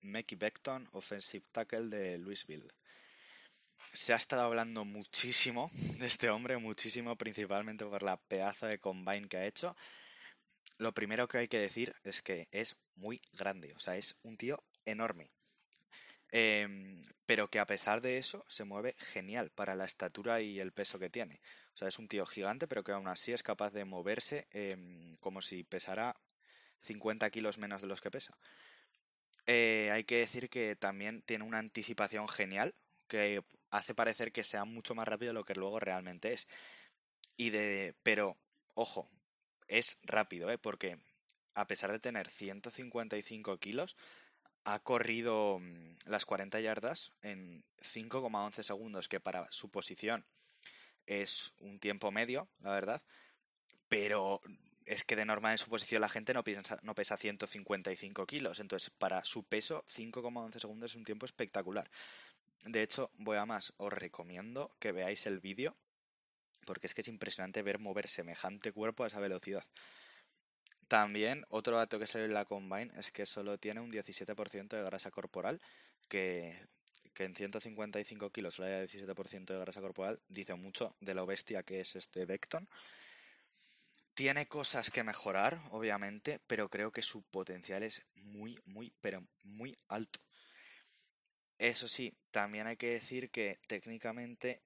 Mickey 0.02 0.38
Beckton, 0.38 0.88
offensive 0.92 1.46
tackle 1.52 1.88
de 1.88 2.18
Louisville. 2.18 2.72
Se 3.94 4.14
ha 4.14 4.18
estado 4.18 4.44
hablando 4.44 4.86
muchísimo 4.86 5.72
de 5.74 6.06
este 6.06 6.30
hombre, 6.30 6.58
muchísimo, 6.58 7.16
principalmente 7.16 7.86
por 7.86 8.04
la 8.04 8.18
pedazo 8.18 8.68
de 8.68 8.80
combine 8.80 9.28
que 9.28 9.38
ha 9.38 9.46
hecho. 9.46 9.76
Lo 10.78 10.94
primero 10.94 11.28
que 11.28 11.40
hay 11.40 11.48
que 11.48 11.58
decir 11.58 11.96
es 12.04 12.22
que 12.22 12.48
es 12.52 12.76
muy 12.96 13.20
grande, 13.34 13.74
o 13.76 13.80
sea, 13.80 13.98
es 13.98 14.16
un 14.22 14.38
tío 14.38 14.64
enorme. 14.86 15.32
Em, 16.32 17.04
pero 17.26 17.50
que 17.50 17.60
a 17.60 17.66
pesar 17.66 18.02
de 18.02 18.18
eso 18.18 18.46
se 18.50 18.66
mueve 18.66 18.96
genial 19.00 19.50
para 19.52 19.76
la 19.76 19.86
estatura 19.86 20.42
y 20.42 20.60
el 20.60 20.72
peso 20.74 21.00
que 21.00 21.10
tiene. 21.10 21.40
O 21.74 21.78
sea, 21.78 21.88
es 21.88 22.00
un 22.00 22.08
tío 22.08 22.26
gigante, 22.26 22.68
pero 22.68 22.84
que 22.84 22.92
aún 22.92 23.08
así 23.08 23.34
es 23.34 23.44
capaz 23.44 23.72
de 23.72 23.86
moverse 23.86 24.48
em, 24.52 25.18
como 25.18 25.42
si 25.42 25.64
pesara 25.64 26.16
50 26.82 27.30
kilos 27.30 27.58
menos 27.58 27.82
de 27.82 27.88
los 27.88 28.02
que 28.02 28.12
pesa. 28.12 28.38
Eh, 29.46 29.90
hay 29.94 30.04
que 30.04 30.18
decir 30.18 30.50
que 30.50 30.76
también 30.76 31.22
tiene 31.22 31.46
una 31.46 31.60
anticipación 31.60 32.28
genial 32.28 32.76
que 33.08 33.44
hace 33.70 33.96
parecer 33.96 34.32
que 34.32 34.44
sea 34.44 34.66
mucho 34.66 34.96
más 34.96 35.08
rápido 35.08 35.30
de 35.30 35.36
lo 35.36 35.46
que 35.46 35.56
luego 35.56 35.80
realmente 35.80 36.34
es. 36.34 36.48
Y 37.38 37.52
de, 37.52 37.96
pero 38.04 38.38
ojo, 38.74 39.10
es 39.68 39.98
rápido, 40.04 40.52
¿eh? 40.52 40.58
porque 40.58 41.00
a 41.54 41.68
pesar 41.68 41.92
de 41.92 42.00
tener 42.00 42.30
155 42.30 43.58
kilos, 43.58 43.96
ha 44.68 44.80
corrido 44.80 45.60
mm, 45.60 45.96
las 46.08 46.26
40 46.26 46.60
yardas 46.60 47.14
en 47.22 47.64
5,11 47.82 48.64
segundos, 48.64 49.08
que 49.08 49.22
para 49.22 49.50
su 49.50 49.70
posición 49.70 50.26
es 51.06 51.54
un 51.62 51.80
tiempo 51.80 52.12
medio, 52.12 52.50
la 52.60 52.72
verdad, 52.72 53.02
pero 53.88 54.42
es 54.86 55.06
que 55.06 55.16
de 55.16 55.24
normal 55.24 55.54
en 55.54 55.58
su 55.58 55.70
posición 55.70 56.02
la 56.02 56.10
gente 56.10 56.34
no, 56.34 56.44
piensa, 56.44 56.80
no 56.84 56.96
pesa 56.96 57.16
155 57.16 58.26
kilos, 58.28 58.60
entonces 58.60 58.90
para 58.90 59.24
su 59.24 59.44
peso 59.44 59.86
5,11 59.96 60.60
segundos 60.60 60.92
es 60.92 60.98
un 60.98 61.06
tiempo 61.06 61.26
espectacular. 61.26 61.90
De 62.66 62.84
hecho, 62.84 63.10
voy 63.16 63.38
a 63.38 63.46
más, 63.46 63.74
os 63.78 63.94
recomiendo 63.94 64.76
que 64.80 64.92
veáis 64.92 65.28
el 65.28 65.40
vídeo, 65.40 65.78
porque 66.66 66.88
es 66.88 66.94
que 66.94 67.02
es 67.02 67.08
impresionante 67.08 67.62
ver 67.62 67.80
mover 67.80 68.10
semejante 68.10 68.74
cuerpo 68.74 69.06
a 69.06 69.08
esa 69.08 69.22
velocidad. 69.22 69.64
También 70.88 71.46
otro 71.50 71.76
dato 71.78 72.00
que 72.00 72.08
se 72.08 72.20
ve 72.20 72.26
en 72.26 72.34
la 72.34 72.46
Combine 72.46 72.92
es 72.98 73.12
que 73.12 73.26
solo 73.26 73.58
tiene 73.58 73.82
un 73.82 73.92
17% 73.92 74.70
de 74.70 74.84
grasa 74.84 75.12
corporal, 75.12 75.62
que, 76.08 76.58
en 77.18 77.36
155 77.36 78.30
kilos 78.32 78.56
solo 78.56 78.70
haya 78.70 78.84
17% 78.84 79.54
de 79.54 79.60
grasa 79.60 79.82
corporal, 79.82 80.22
dice 80.30 80.56
mucho 80.56 80.96
de 81.02 81.14
lo 81.14 81.26
bestia 81.26 81.64
que 81.64 81.82
es 81.82 81.96
este 81.96 82.26
Vecton. 82.26 82.70
Tiene 84.14 84.48
cosas 84.48 84.90
que 84.90 85.04
mejorar, 85.04 85.62
obviamente, 85.72 86.40
pero 86.48 86.70
creo 86.70 86.92
que 86.92 87.02
su 87.02 87.22
potencial 87.24 87.84
es 87.84 88.02
muy, 88.16 88.60
muy, 88.66 88.94
pero 89.02 89.28
muy 89.44 89.78
alto. 89.90 90.20
Eso 91.58 91.88
sí, 91.88 92.16
también 92.32 92.68
hay 92.68 92.78
que 92.78 92.92
decir 92.92 93.30
que 93.30 93.60
técnicamente, 93.68 94.62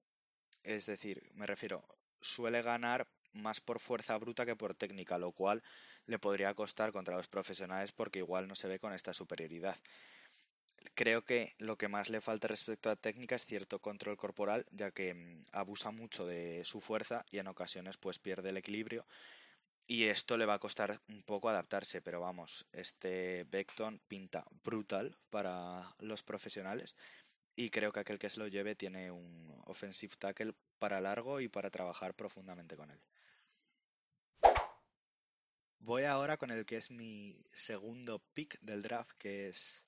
es 0.64 0.86
decir, 0.86 1.32
me 1.34 1.48
refiero, 1.48 1.84
suele 2.22 2.62
ganar 2.62 3.08
más 3.34 3.62
por 3.62 3.80
fuerza 3.80 4.18
bruta 4.18 4.46
que 4.46 4.56
por 4.56 4.76
técnica, 4.76 5.18
lo 5.18 5.32
cual 5.32 5.64
le 6.06 6.20
podría 6.20 6.54
costar 6.56 6.92
contra 6.92 7.16
los 7.18 7.28
profesionales 7.28 7.92
porque 7.92 8.20
igual 8.20 8.48
no 8.48 8.56
se 8.56 8.68
ve 8.68 8.80
con 8.80 8.94
esta 8.94 9.14
superioridad. 9.14 9.78
Creo 10.96 11.24
que 11.26 11.54
lo 11.58 11.78
que 11.78 11.88
más 11.88 12.10
le 12.10 12.22
falta 12.22 12.48
respecto 12.48 12.90
a 12.90 12.96
técnica 12.96 13.36
es 13.36 13.46
cierto 13.46 13.80
control 13.80 14.18
corporal, 14.18 14.66
ya 14.72 14.92
que 14.92 15.14
mm, 15.14 15.44
abusa 15.52 15.92
mucho 15.92 16.26
de 16.26 16.64
su 16.66 16.82
fuerza 16.82 17.26
y 17.32 17.40
en 17.40 17.48
ocasiones 17.48 17.98
pues 17.98 18.20
pierde 18.20 18.50
el 18.50 18.58
equilibrio 18.58 19.06
Y 19.88 20.06
esto 20.06 20.38
le 20.38 20.46
va 20.46 20.56
a 20.56 20.60
costar 20.60 21.02
un 21.10 21.24
poco 21.24 21.50
adaptarse, 21.50 22.02
pero 22.02 22.22
vamos, 22.22 22.66
este 22.72 23.46
Beckton 23.50 24.00
pinta 24.08 24.46
brutal 24.64 25.18
para 25.30 25.96
los 26.00 26.24
profesionales 26.24 26.96
y 27.56 27.70
creo 27.72 27.92
que 27.92 28.02
aquel 28.02 28.20
que 28.20 28.30
se 28.30 28.40
lo 28.40 28.48
lleve 28.48 28.76
tiene 28.76 29.12
un 29.12 29.62
offensive 29.66 30.16
tackle 30.18 30.54
para 30.80 31.02
largo 31.02 31.42
y 31.42 31.50
para 31.50 31.70
trabajar 31.72 32.16
profundamente 32.16 32.78
con 32.78 32.92
él. 32.92 33.02
Voy 35.84 36.04
ahora 36.04 36.38
con 36.38 36.52
el 36.52 36.64
que 36.64 36.78
es 36.78 36.92
mi 36.92 37.36
segundo 37.52 38.20
pick 38.36 38.60
del 38.62 38.84
draft, 38.84 39.18
que 39.18 39.50
es 39.50 39.88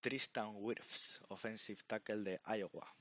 Tristan 0.00 0.52
Wirfs, 0.54 1.20
offensive 1.26 1.82
tackle 1.88 2.22
de 2.22 2.40
Iowa. 2.46 2.94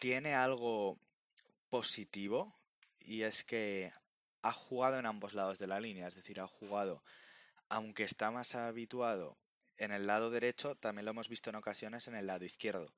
Tiene 0.00 0.34
algo 0.34 0.98
positivo 1.68 2.52
y 2.98 3.22
es 3.22 3.44
que 3.44 3.92
ha 4.42 4.52
jugado 4.52 4.98
en 4.98 5.06
ambos 5.06 5.32
lados 5.32 5.60
de 5.60 5.68
la 5.68 5.78
línea, 5.78 6.08
es 6.08 6.16
decir, 6.16 6.40
ha 6.40 6.48
jugado, 6.48 7.04
aunque 7.68 8.02
está 8.02 8.32
más 8.32 8.56
habituado 8.56 9.38
en 9.76 9.92
el 9.92 10.08
lado 10.08 10.28
derecho, 10.30 10.74
también 10.74 11.04
lo 11.04 11.12
hemos 11.12 11.28
visto 11.28 11.50
en 11.50 11.56
ocasiones 11.56 12.08
en 12.08 12.16
el 12.16 12.26
lado 12.26 12.44
izquierdo. 12.44 12.92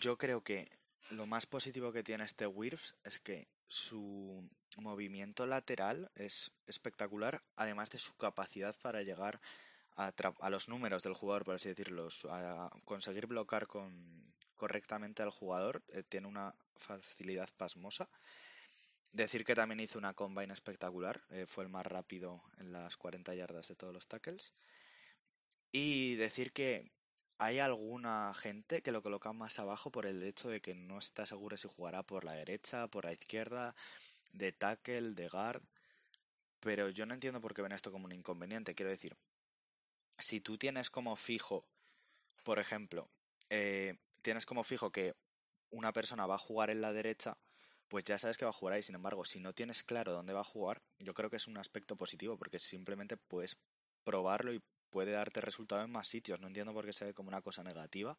Yo 0.00 0.16
creo 0.16 0.42
que 0.42 0.70
lo 1.10 1.26
más 1.26 1.44
positivo 1.44 1.92
que 1.92 2.02
tiene 2.02 2.24
este 2.24 2.46
Wirfs 2.46 2.94
es 3.04 3.20
que 3.20 3.48
su 3.70 4.46
movimiento 4.76 5.46
lateral 5.46 6.10
es 6.14 6.52
espectacular, 6.66 7.42
además 7.56 7.90
de 7.90 7.98
su 7.98 8.14
capacidad 8.16 8.76
para 8.82 9.02
llegar 9.02 9.40
a, 9.96 10.50
los 10.50 10.68
números 10.68 11.02
del 11.02 11.14
jugador, 11.14 11.44
por 11.44 11.54
así 11.54 11.68
decirlo, 11.68 12.08
a 12.30 12.70
conseguir 12.84 13.26
bloquear 13.26 13.66
correctamente 14.56 15.22
al 15.22 15.30
jugador, 15.30 15.82
eh, 15.88 16.02
tiene 16.02 16.26
una 16.26 16.54
facilidad 16.76 17.48
pasmosa. 17.56 18.08
Decir 19.12 19.44
que 19.44 19.54
también 19.54 19.80
hizo 19.80 19.98
una 19.98 20.14
combine 20.14 20.54
espectacular, 20.54 21.20
eh, 21.30 21.46
fue 21.46 21.64
el 21.64 21.70
más 21.70 21.86
rápido 21.86 22.42
en 22.58 22.72
las 22.72 22.96
40 22.96 23.34
yardas 23.34 23.68
de 23.68 23.74
todos 23.74 23.92
los 23.92 24.06
tackles. 24.06 24.52
Y 25.72 26.14
decir 26.14 26.52
que 26.52 26.90
hay 27.40 27.58
alguna 27.58 28.34
gente 28.34 28.82
que 28.82 28.92
lo 28.92 29.02
coloca 29.02 29.32
más 29.32 29.58
abajo 29.58 29.90
por 29.90 30.04
el 30.04 30.22
hecho 30.22 30.50
de 30.50 30.60
que 30.60 30.74
no 30.74 30.98
está 30.98 31.24
seguro 31.24 31.56
si 31.56 31.68
jugará 31.68 32.02
por 32.02 32.22
la 32.22 32.34
derecha, 32.34 32.86
por 32.88 33.06
la 33.06 33.14
izquierda, 33.14 33.74
de 34.34 34.52
tackle, 34.52 35.12
de 35.12 35.26
guard. 35.26 35.62
Pero 36.60 36.90
yo 36.90 37.06
no 37.06 37.14
entiendo 37.14 37.40
por 37.40 37.54
qué 37.54 37.62
ven 37.62 37.72
esto 37.72 37.90
como 37.90 38.04
un 38.04 38.12
inconveniente. 38.12 38.74
Quiero 38.74 38.90
decir, 38.90 39.16
si 40.18 40.42
tú 40.42 40.58
tienes 40.58 40.90
como 40.90 41.16
fijo, 41.16 41.64
por 42.44 42.58
ejemplo, 42.58 43.08
eh, 43.48 43.96
tienes 44.20 44.44
como 44.44 44.62
fijo 44.62 44.92
que 44.92 45.14
una 45.70 45.94
persona 45.94 46.26
va 46.26 46.34
a 46.34 46.38
jugar 46.38 46.68
en 46.68 46.82
la 46.82 46.92
derecha, 46.92 47.38
pues 47.88 48.04
ya 48.04 48.18
sabes 48.18 48.36
que 48.36 48.44
va 48.44 48.50
a 48.50 48.52
jugar 48.52 48.74
ahí. 48.74 48.82
Sin 48.82 48.96
embargo, 48.96 49.24
si 49.24 49.40
no 49.40 49.54
tienes 49.54 49.82
claro 49.82 50.12
dónde 50.12 50.34
va 50.34 50.40
a 50.40 50.44
jugar, 50.44 50.82
yo 50.98 51.14
creo 51.14 51.30
que 51.30 51.36
es 51.36 51.46
un 51.46 51.56
aspecto 51.56 51.96
positivo 51.96 52.36
porque 52.36 52.58
simplemente 52.58 53.16
puedes 53.16 53.56
probarlo 54.04 54.52
y 54.52 54.62
puede 54.90 55.12
darte 55.12 55.40
resultado 55.40 55.82
en 55.82 55.90
más 55.90 56.08
sitios. 56.08 56.40
No 56.40 56.48
entiendo 56.48 56.72
por 56.72 56.84
qué 56.84 56.92
se 56.92 57.06
ve 57.06 57.14
como 57.14 57.28
una 57.28 57.42
cosa 57.42 57.62
negativa. 57.62 58.18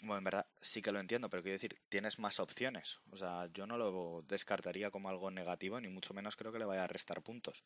Bueno, 0.00 0.18
en 0.18 0.24
verdad 0.24 0.46
sí 0.60 0.82
que 0.82 0.92
lo 0.92 1.00
entiendo, 1.00 1.30
pero 1.30 1.42
quiero 1.42 1.54
decir, 1.54 1.80
tienes 1.88 2.18
más 2.18 2.38
opciones. 2.38 3.00
O 3.10 3.16
sea, 3.16 3.48
yo 3.52 3.66
no 3.66 3.78
lo 3.78 4.22
descartaría 4.28 4.90
como 4.90 5.08
algo 5.08 5.30
negativo, 5.30 5.80
ni 5.80 5.88
mucho 5.88 6.14
menos 6.14 6.36
creo 6.36 6.52
que 6.52 6.58
le 6.58 6.64
vaya 6.66 6.84
a 6.84 6.88
restar 6.88 7.22
puntos. 7.22 7.64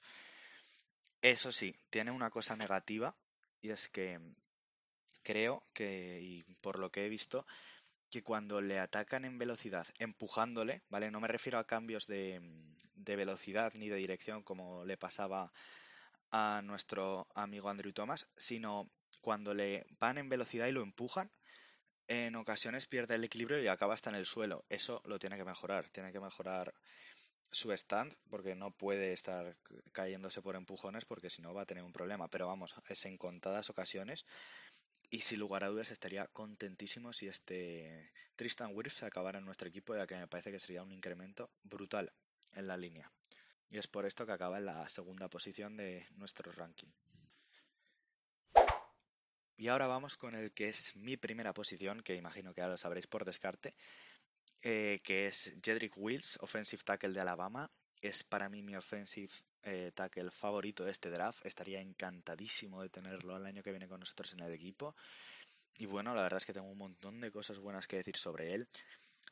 Eso 1.20 1.50
sí, 1.50 1.74
tiene 1.90 2.12
una 2.12 2.30
cosa 2.30 2.56
negativa 2.56 3.16
y 3.60 3.70
es 3.70 3.88
que 3.88 4.20
creo 5.22 5.64
que, 5.72 6.20
y 6.22 6.44
por 6.60 6.78
lo 6.78 6.92
que 6.92 7.04
he 7.04 7.08
visto, 7.08 7.44
que 8.08 8.22
cuando 8.22 8.60
le 8.60 8.78
atacan 8.78 9.24
en 9.24 9.36
velocidad, 9.38 9.86
empujándole, 9.98 10.82
¿vale? 10.88 11.10
No 11.10 11.20
me 11.20 11.28
refiero 11.28 11.58
a 11.58 11.66
cambios 11.66 12.06
de, 12.06 12.40
de 12.94 13.16
velocidad 13.16 13.72
ni 13.74 13.88
de 13.88 13.96
dirección 13.96 14.42
como 14.42 14.84
le 14.84 14.96
pasaba 14.96 15.52
a 16.30 16.60
nuestro 16.64 17.28
amigo 17.34 17.68
Andrew 17.68 17.92
Thomas, 17.92 18.26
sino 18.36 18.90
cuando 19.20 19.54
le 19.54 19.86
van 19.98 20.18
en 20.18 20.28
velocidad 20.28 20.66
y 20.66 20.72
lo 20.72 20.82
empujan, 20.82 21.30
en 22.08 22.36
ocasiones 22.36 22.86
pierde 22.86 23.16
el 23.16 23.24
equilibrio 23.24 23.62
y 23.62 23.68
acaba 23.68 23.94
hasta 23.94 24.08
en 24.10 24.16
el 24.16 24.26
suelo. 24.26 24.64
Eso 24.70 25.02
lo 25.04 25.18
tiene 25.18 25.36
que 25.36 25.44
mejorar. 25.44 25.90
Tiene 25.90 26.10
que 26.10 26.20
mejorar 26.20 26.74
su 27.50 27.72
stand 27.72 28.14
porque 28.30 28.54
no 28.54 28.70
puede 28.70 29.12
estar 29.12 29.56
cayéndose 29.92 30.40
por 30.40 30.56
empujones 30.56 31.04
porque 31.04 31.30
si 31.30 31.42
no 31.42 31.52
va 31.52 31.62
a 31.62 31.66
tener 31.66 31.84
un 31.84 31.92
problema. 31.92 32.28
Pero 32.28 32.46
vamos, 32.46 32.74
es 32.88 33.04
en 33.04 33.18
contadas 33.18 33.68
ocasiones. 33.68 34.24
Y 35.10 35.20
sin 35.20 35.38
lugar 35.38 35.64
a 35.64 35.68
dudas 35.68 35.90
estaría 35.90 36.26
contentísimo 36.28 37.12
si 37.12 37.28
este 37.28 38.10
Tristan 38.36 38.70
Wirfs 38.74 39.02
acabara 39.02 39.38
en 39.38 39.44
nuestro 39.44 39.68
equipo, 39.68 39.94
ya 39.94 40.06
que 40.06 40.16
me 40.16 40.28
parece 40.28 40.50
que 40.50 40.60
sería 40.60 40.82
un 40.82 40.92
incremento 40.92 41.50
brutal 41.62 42.12
en 42.54 42.66
la 42.66 42.76
línea. 42.76 43.10
Y 43.70 43.78
es 43.78 43.86
por 43.86 44.06
esto 44.06 44.24
que 44.24 44.32
acaba 44.32 44.58
en 44.58 44.66
la 44.66 44.88
segunda 44.88 45.28
posición 45.28 45.76
de 45.76 46.06
nuestro 46.16 46.50
ranking. 46.52 46.88
Y 49.56 49.68
ahora 49.68 49.88
vamos 49.88 50.16
con 50.16 50.36
el 50.36 50.52
que 50.52 50.68
es 50.68 50.94
mi 50.94 51.16
primera 51.16 51.52
posición, 51.52 52.00
que 52.02 52.14
imagino 52.14 52.54
que 52.54 52.60
ya 52.60 52.68
lo 52.68 52.78
sabréis 52.78 53.08
por 53.08 53.24
descarte, 53.24 53.74
eh, 54.62 54.98
que 55.02 55.26
es 55.26 55.52
Jedrick 55.62 55.94
Wills, 55.96 56.38
offensive 56.40 56.82
tackle 56.84 57.10
de 57.10 57.20
Alabama. 57.20 57.70
Es 58.00 58.22
para 58.22 58.48
mí 58.48 58.62
mi 58.62 58.76
offensive 58.76 59.32
eh, 59.64 59.90
tackle 59.92 60.30
favorito 60.30 60.84
de 60.84 60.92
este 60.92 61.10
draft. 61.10 61.44
Estaría 61.44 61.80
encantadísimo 61.80 62.82
de 62.82 62.88
tenerlo 62.88 63.36
el 63.36 63.46
año 63.46 63.64
que 63.64 63.70
viene 63.70 63.88
con 63.88 63.98
nosotros 63.98 64.32
en 64.32 64.40
el 64.40 64.52
equipo. 64.52 64.94
Y 65.76 65.86
bueno, 65.86 66.14
la 66.14 66.22
verdad 66.22 66.38
es 66.38 66.46
que 66.46 66.52
tengo 66.52 66.68
un 66.68 66.78
montón 66.78 67.20
de 67.20 67.32
cosas 67.32 67.58
buenas 67.58 67.88
que 67.88 67.96
decir 67.96 68.16
sobre 68.16 68.54
él. 68.54 68.68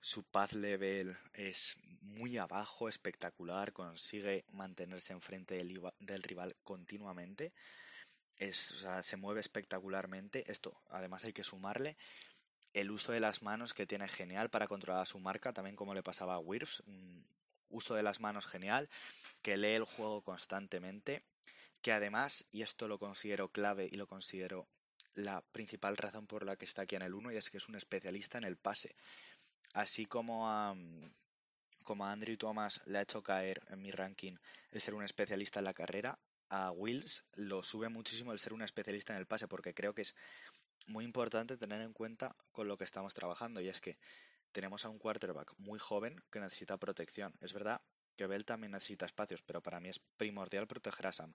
Su 0.07 0.23
path 0.23 0.53
level 0.53 1.19
es 1.35 1.77
muy 2.01 2.39
abajo, 2.39 2.89
espectacular, 2.89 3.73
consigue 3.73 4.45
mantenerse 4.53 5.13
enfrente 5.13 5.57
del, 5.57 6.23
rival 6.23 6.55
continuamente. 6.63 7.53
Es, 8.37 8.87
se 9.03 9.17
mueve 9.17 9.41
espectacularmente. 9.41 10.49
Esto, 10.49 10.81
además, 10.91 11.25
hay 11.25 11.33
que 11.33 11.43
sumarle 11.43 11.97
el 12.73 12.93
uso 12.93 13.11
de 13.11 13.19
las 13.19 13.43
manos 13.43 13.75
que 13.75 13.85
tiene 13.85 14.07
genial 14.07 14.49
para 14.49 14.69
controlar 14.69 15.09
su 15.09 15.19
marca, 15.19 15.53
también 15.53 15.75
como 15.75 15.93
le 15.93 16.05
pasaba 16.05 16.37
a 16.37 16.39
Wirfs, 16.39 16.85
uso 17.69 17.97
de 17.97 18.05
las 18.05 18.21
manos 18.21 18.47
genial, 18.47 18.89
que 19.43 19.57
lee 19.57 19.75
el 19.75 19.83
juego 19.83 20.23
constantemente, 20.23 21.25
que 21.83 21.91
además, 21.91 22.45
y 22.53 22.63
esto 22.63 22.87
lo 22.87 23.01
considero 23.01 23.49
clave 23.49 23.89
y 23.91 23.97
lo 23.97 24.07
considero 24.07 24.69
la 25.17 25.41
principal 25.51 25.97
razón 25.97 26.29
por 26.29 26.45
la 26.45 26.55
que 26.55 26.65
está 26.65 26.83
aquí 26.83 26.95
en 26.95 27.03
el 27.03 27.15
1, 27.15 27.33
y 27.33 27.37
es 27.37 27.51
que 27.51 27.57
es 27.57 27.69
un 27.69 27.75
especialista 27.75 28.39
en 28.39 28.45
el 28.45 28.57
pase. 28.57 28.95
Así 29.73 30.07
como 30.07 30.49
a, 30.49 30.75
como 31.85 32.07
a 32.07 32.13
Andrew 32.13 32.37
Thomas 32.37 32.81
le 32.87 32.99
ha 32.99 33.03
hecho 33.03 33.23
caer 33.23 33.63
en 33.69 33.83
mi 33.83 33.91
ranking 33.91 34.37
el 34.71 34.81
ser 34.81 34.95
un 34.95 35.05
especialista 35.05 35.61
en 35.61 35.65
la 35.65 35.75
carrera, 35.75 36.19
a 36.49 36.71
Wills 36.71 37.25
lo 37.35 37.63
sube 37.63 37.89
muchísimo 37.89 38.33
el 38.33 38.39
ser 38.39 38.53
un 38.53 38.63
especialista 38.63 39.13
en 39.13 39.19
el 39.19 39.27
pase, 39.27 39.49
porque 39.49 39.75
creo 39.75 39.95
que 39.95 40.03
es 40.03 40.15
muy 40.87 41.05
importante 41.05 41.57
tener 41.57 41.81
en 41.81 41.93
cuenta 41.93 42.37
con 42.53 42.69
lo 42.69 42.77
que 42.77 42.85
estamos 42.85 43.15
trabajando, 43.15 43.61
y 43.61 43.69
es 43.69 43.81
que 43.81 43.99
tenemos 44.53 44.85
a 44.85 44.89
un 44.89 44.99
quarterback 44.99 45.53
muy 45.59 45.79
joven 45.79 46.23
que 46.31 46.41
necesita 46.41 46.79
protección. 46.79 47.35
Es 47.41 47.53
verdad 47.53 47.83
que 48.17 48.27
Bell 48.27 48.45
también 48.45 48.73
necesita 48.73 49.07
espacios, 49.07 49.43
pero 49.43 49.63
para 49.63 49.81
mí 49.81 49.89
es 49.89 50.01
primordial 50.17 50.67
proteger 50.67 51.09
a 51.09 51.13
Sam. 51.13 51.35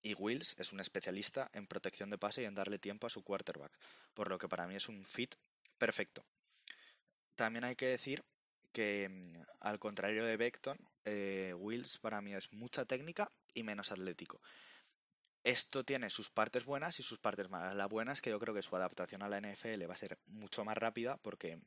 Y 0.00 0.14
Wills 0.14 0.54
es 0.58 0.72
un 0.72 0.80
especialista 0.80 1.50
en 1.52 1.66
protección 1.66 2.08
de 2.08 2.18
pase 2.18 2.42
y 2.42 2.44
en 2.44 2.54
darle 2.54 2.78
tiempo 2.78 3.06
a 3.06 3.10
su 3.10 3.22
quarterback, 3.22 3.76
por 4.14 4.30
lo 4.30 4.38
que 4.38 4.48
para 4.48 4.66
mí 4.66 4.76
es 4.76 4.88
un 4.88 5.04
fit 5.04 5.34
perfecto. 5.76 6.24
También 7.38 7.62
hay 7.62 7.76
que 7.76 7.86
decir 7.86 8.24
que, 8.72 9.08
mm, 9.08 9.42
al 9.60 9.78
contrario 9.78 10.24
de 10.24 10.36
Beckton, 10.36 10.76
eh, 11.04 11.54
Wills 11.56 11.98
para 11.98 12.20
mí 12.20 12.34
es 12.34 12.52
mucha 12.52 12.84
técnica 12.84 13.30
y 13.54 13.62
menos 13.62 13.92
atlético. 13.92 14.40
Esto 15.44 15.84
tiene 15.84 16.10
sus 16.10 16.30
partes 16.30 16.64
buenas 16.64 16.98
y 16.98 17.04
sus 17.04 17.18
partes 17.18 17.48
malas. 17.48 17.76
La 17.76 17.86
buena 17.86 18.12
es 18.12 18.20
que 18.20 18.30
yo 18.30 18.40
creo 18.40 18.54
que 18.54 18.62
su 18.62 18.74
adaptación 18.74 19.22
a 19.22 19.28
la 19.28 19.38
NFL 19.40 19.88
va 19.88 19.94
a 19.94 19.96
ser 19.96 20.18
mucho 20.26 20.64
más 20.64 20.76
rápida 20.76 21.16
porque 21.18 21.60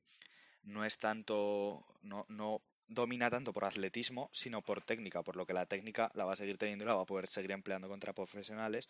no 0.63 0.83
es 0.83 0.97
tanto, 0.97 1.85
no, 2.01 2.25
no 2.27 2.61
domina 2.89 3.29
tanto 3.29 3.53
por 3.53 3.63
atletismo, 3.63 4.29
sino 4.33 4.61
por 4.61 4.81
técnica, 4.81 5.23
por 5.23 5.37
lo 5.37 5.45
que 5.45 5.53
la 5.53 5.67
técnica 5.67 6.11
la 6.15 6.25
va 6.25 6.33
a 6.33 6.35
seguir 6.35 6.57
teniendo 6.57 6.83
y 6.83 6.87
la 6.87 6.95
va 6.95 7.03
a 7.03 7.05
poder 7.05 7.27
seguir 7.27 7.51
empleando 7.51 7.87
contra 7.87 8.11
profesionales, 8.11 8.89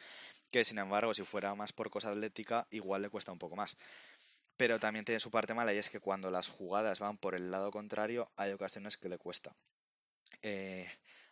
que 0.50 0.65
sin 0.65 0.79
embargo, 0.79 1.13
si 1.13 1.23
fuera 1.23 1.53
más 1.53 1.73
por 1.73 1.91
cosa 1.91 2.09
atlética, 2.09 2.67
igual 2.71 3.03
le 3.03 3.09
cuesta 3.09 3.31
un 3.31 3.38
poco 3.38 3.55
más. 3.55 3.77
Pero 4.58 4.79
también 4.79 5.05
tiene 5.05 5.20
su 5.20 5.31
parte 5.31 5.53
mala 5.53 5.74
y 5.74 5.77
es 5.77 5.89
que 5.89 6.00
cuando 6.00 6.29
las 6.29 6.50
jugadas 6.50 7.00
van 7.00 7.17
por 7.17 7.36
el 7.36 7.51
lado 7.51 7.72
contrario, 7.72 8.31
hay 8.36 8.51
ocasiones 8.51 8.98
que 8.98 9.10
le 9.10 9.17
cuesta. 9.17 9.55
Eh, 10.41 10.88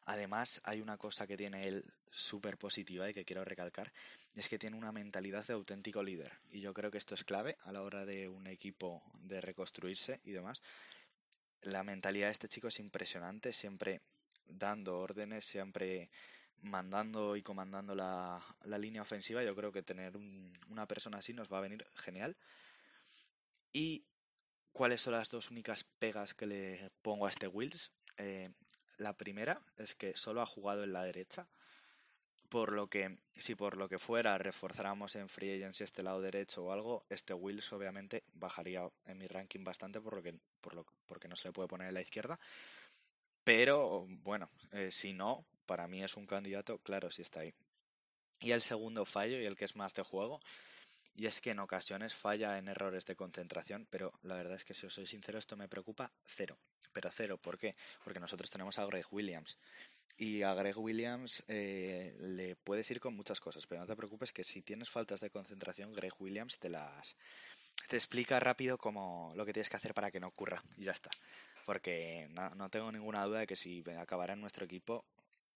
además, 0.05 0.61
hay 0.63 0.81
una 0.81 0.97
cosa 0.97 1.27
que 1.27 1.37
tiene 1.37 1.67
él 1.67 1.85
súper 2.11 2.57
positiva 2.57 3.09
y 3.09 3.13
que 3.13 3.25
quiero 3.25 3.45
recalcar, 3.45 3.91
es 4.35 4.49
que 4.49 4.57
tiene 4.57 4.77
una 4.77 4.91
mentalidad 4.91 5.45
de 5.45 5.53
auténtico 5.53 6.01
líder. 6.01 6.31
Y 6.51 6.61
yo 6.61 6.73
creo 6.73 6.91
que 6.91 6.97
esto 6.97 7.15
es 7.15 7.23
clave 7.23 7.57
a 7.63 7.71
la 7.71 7.81
hora 7.81 8.05
de 8.05 8.29
un 8.29 8.47
equipo 8.47 9.03
de 9.13 9.41
reconstruirse 9.41 10.21
y 10.23 10.31
demás. 10.31 10.61
La 11.61 11.83
mentalidad 11.83 12.27
de 12.27 12.33
este 12.33 12.47
chico 12.47 12.67
es 12.69 12.79
impresionante, 12.79 13.53
siempre 13.53 14.01
dando 14.47 14.97
órdenes, 14.97 15.45
siempre 15.45 16.09
mandando 16.61 17.35
y 17.35 17.41
comandando 17.41 17.95
la, 17.95 18.41
línea 18.77 19.01
ofensiva. 19.01 19.43
Yo 19.43 19.55
creo 19.55 19.71
que 19.71 19.83
tener 19.83 20.17
una 20.69 20.87
persona 20.87 21.17
así 21.17 21.33
nos 21.33 21.51
va 21.51 21.57
a 21.57 21.61
venir 21.61 21.85
genial. 21.95 22.35
¿Y 23.71 24.03
cuáles 24.71 25.01
son 25.01 25.13
las 25.13 25.29
dos 25.29 25.51
únicas 25.51 25.83
pegas 25.99 26.33
que 26.33 26.47
le 26.47 26.91
pongo 27.01 27.25
a 27.25 27.29
este 27.29 27.47
Wills? 27.47 27.91
Eh, 28.17 28.49
La 28.97 29.13
primera 29.13 29.61
es 29.77 29.95
que 29.95 30.15
solo 30.17 30.41
ha 30.41 30.45
jugado 30.45 30.83
en 30.83 30.91
la 30.91 31.03
derecha, 31.03 31.47
por 32.49 32.73
lo 32.73 32.89
que, 32.89 33.19
si 33.37 33.55
por 33.55 33.77
lo 33.77 33.87
que 33.87 33.99
fuera 33.99 34.37
reforzáramos 34.37 35.15
en 35.15 35.29
Free 35.29 35.53
Agency 35.53 35.83
este 35.83 36.03
lado 36.03 36.19
derecho 36.19 36.65
o 36.65 36.71
algo, 36.71 37.05
este 37.09 37.33
Wills 37.33 37.71
obviamente 37.71 38.23
bajaría 38.33 38.89
en 39.05 39.19
mi 39.19 39.27
ranking 39.27 39.63
bastante 39.63 40.01
por 40.01 40.15
lo 40.15 40.23
que, 40.23 40.37
por 40.59 40.73
lo, 40.73 40.85
porque 41.05 41.27
no 41.27 41.35
se 41.35 41.47
le 41.47 41.53
puede 41.53 41.69
poner 41.69 41.87
en 41.89 41.93
la 41.93 42.01
izquierda. 42.01 42.39
Pero 43.43 44.05
bueno, 44.07 44.49
eh, 44.71 44.91
si 44.91 45.13
no, 45.13 45.45
para 45.65 45.87
mí 45.87 46.03
es 46.03 46.17
un 46.17 46.25
candidato, 46.25 46.79
claro, 46.79 47.11
si 47.11 47.21
está 47.21 47.41
ahí. 47.41 47.53
Y 48.39 48.51
el 48.51 48.61
segundo 48.61 49.05
fallo, 49.05 49.39
y 49.39 49.45
el 49.45 49.55
que 49.55 49.65
es 49.65 49.75
más 49.75 49.93
de 49.93 50.03
juego, 50.03 50.39
y 51.15 51.25
es 51.25 51.41
que 51.41 51.51
en 51.51 51.59
ocasiones 51.59 52.13
falla 52.13 52.57
en 52.57 52.67
errores 52.67 53.05
de 53.05 53.15
concentración, 53.15 53.87
pero 53.89 54.13
la 54.21 54.35
verdad 54.35 54.55
es 54.55 54.65
que 54.65 54.73
si 54.73 54.85
os 54.85 54.93
soy 54.93 55.05
sincero, 55.05 55.37
esto 55.37 55.55
me 55.57 55.67
preocupa 55.67 56.11
cero. 56.25 56.57
Pero 56.91 57.09
cero, 57.11 57.37
¿por 57.37 57.57
qué? 57.57 57.75
Porque 58.03 58.19
nosotros 58.19 58.49
tenemos 58.49 58.79
a 58.79 58.85
Greg 58.85 59.05
Williams. 59.11 59.57
Y 60.17 60.43
a 60.43 60.53
Greg 60.53 60.77
Williams 60.77 61.43
eh, 61.47 62.15
le 62.19 62.55
puedes 62.55 62.89
ir 62.91 62.99
con 62.99 63.15
muchas 63.15 63.39
cosas, 63.39 63.65
pero 63.67 63.81
no 63.81 63.87
te 63.87 63.95
preocupes 63.95 64.33
que 64.33 64.43
si 64.43 64.61
tienes 64.61 64.89
faltas 64.89 65.21
de 65.21 65.29
concentración, 65.29 65.93
Greg 65.93 66.13
Williams 66.19 66.59
te 66.59 66.69
las 66.69 67.15
te 67.87 67.95
explica 67.95 68.39
rápido 68.39 68.77
cómo 68.77 69.31
lo 69.35 69.45
que 69.45 69.53
tienes 69.53 69.69
que 69.69 69.77
hacer 69.77 69.93
para 69.93 70.11
que 70.11 70.19
no 70.19 70.27
ocurra 70.27 70.63
y 70.75 70.83
ya 70.83 70.91
está. 70.91 71.09
Porque 71.65 72.27
no, 72.31 72.69
tengo 72.69 72.91
ninguna 72.91 73.23
duda 73.25 73.39
de 73.39 73.47
que 73.47 73.55
si 73.55 73.83
acabará 73.97 74.33
en 74.33 74.41
nuestro 74.41 74.65
equipo, 74.65 75.05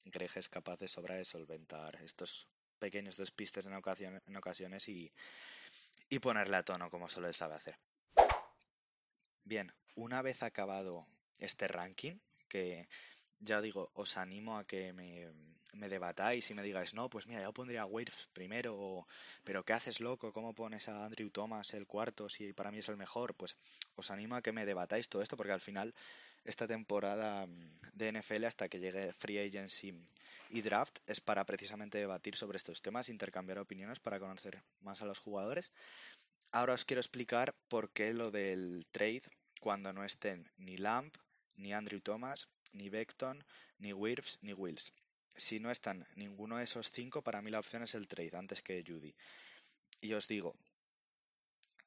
Greg 0.06 0.32
es 0.36 0.50
capaz 0.50 0.80
de 0.80 0.88
sobra 0.88 1.16
de 1.16 1.26
solventar 1.26 2.02
estos 2.04 2.48
pequeños 2.84 3.16
despistes 3.16 3.66
en, 3.66 3.72
en 4.28 4.36
ocasiones 4.36 4.90
y, 4.90 5.10
y 6.10 6.20
ponerle 6.20 6.58
a 6.58 6.64
tono 6.64 6.90
como 6.90 7.08
solo 7.08 7.30
él 7.30 7.34
sabe 7.34 7.56
hacer. 7.56 7.78
Bien, 9.46 9.74
una 9.96 10.22
vez 10.22 10.44
acabado 10.44 11.08
este 11.40 11.70
ranking, 11.70 12.20
que 12.50 12.90
ya 13.40 13.62
digo, 13.62 13.90
os 13.94 14.18
animo 14.18 14.58
a 14.58 14.66
que 14.66 14.92
me, 14.92 15.88
debatáis 15.88 16.50
y 16.50 16.54
me 16.54 16.62
digáis, 16.62 16.94
no, 16.94 17.10
pues 17.10 17.26
mira, 17.26 17.42
yo 17.42 17.54
pondría 17.54 17.84
a 17.84 17.86
Waves 17.86 18.28
primero, 18.34 19.08
pero 19.46 19.64
¿qué 19.64 19.72
haces 19.72 20.02
loco? 20.02 20.34
¿Cómo 20.34 20.54
pones 20.54 20.90
a 20.90 21.06
Andrew 21.06 21.30
Thomas 21.30 21.74
el 21.74 21.88
cuarto 21.88 22.28
si 22.28 22.52
para 22.52 22.70
mí 22.70 22.80
es 22.80 22.90
el 22.90 22.98
mejor? 22.98 23.34
Pues 23.34 23.56
os 23.96 24.12
animo 24.12 24.36
a 24.36 24.42
que 24.42 24.52
me 24.52 24.66
debatáis 24.66 25.08
todo 25.08 25.22
esto 25.22 25.38
porque 25.38 25.54
al 25.54 25.62
final 25.62 25.96
esta 26.44 26.68
temporada 26.68 27.46
mm, 27.46 27.80
de 27.94 28.12
NFL 28.12 28.46
hasta 28.46 28.70
que 28.70 28.80
llegue 28.80 29.14
Free 29.14 29.40
Agency 29.40 29.94
y 30.50 30.62
Draft 30.62 31.00
es 31.08 31.22
para 31.22 31.46
precisamente 31.46 31.98
debatir 31.98 32.36
sobre 32.36 32.58
estos 32.58 32.82
temas, 32.82 33.10
intercambiar 33.10 33.60
opiniones 33.60 34.00
para 34.00 34.20
conocer 34.20 34.64
más 34.82 35.02
a 35.02 35.06
los 35.06 35.20
jugadores. 35.20 35.72
Ahora 36.52 36.74
os 36.74 36.86
quiero 36.86 37.02
explicar 37.02 37.56
por 37.68 37.92
qué 37.92 38.14
lo 38.14 38.30
del 38.30 38.86
trade 38.92 39.24
cuando 39.60 39.92
no 39.94 40.04
estén 40.04 40.52
ni 40.58 40.78
Lamp, 40.78 41.16
ni 41.56 41.74
Andrew 41.74 42.02
Thomas, 42.02 42.48
ni 42.74 42.90
Beckton, 42.90 43.44
ni 43.80 43.94
Wirfs, 43.94 44.38
ni 44.42 44.54
Wills. 44.54 44.94
Si 45.36 45.60
no 45.60 45.72
están 45.72 46.06
ninguno 46.16 46.58
de 46.58 46.66
esos 46.66 46.92
cinco, 46.92 47.24
para 47.24 47.42
mí 47.42 47.50
la 47.50 47.60
opción 47.60 47.84
es 47.84 47.96
el 47.96 48.08
trade 48.08 48.38
antes 48.38 48.62
que 48.62 48.84
Judy. 48.86 49.16
Y 50.02 50.14
os 50.14 50.28
digo, 50.28 50.56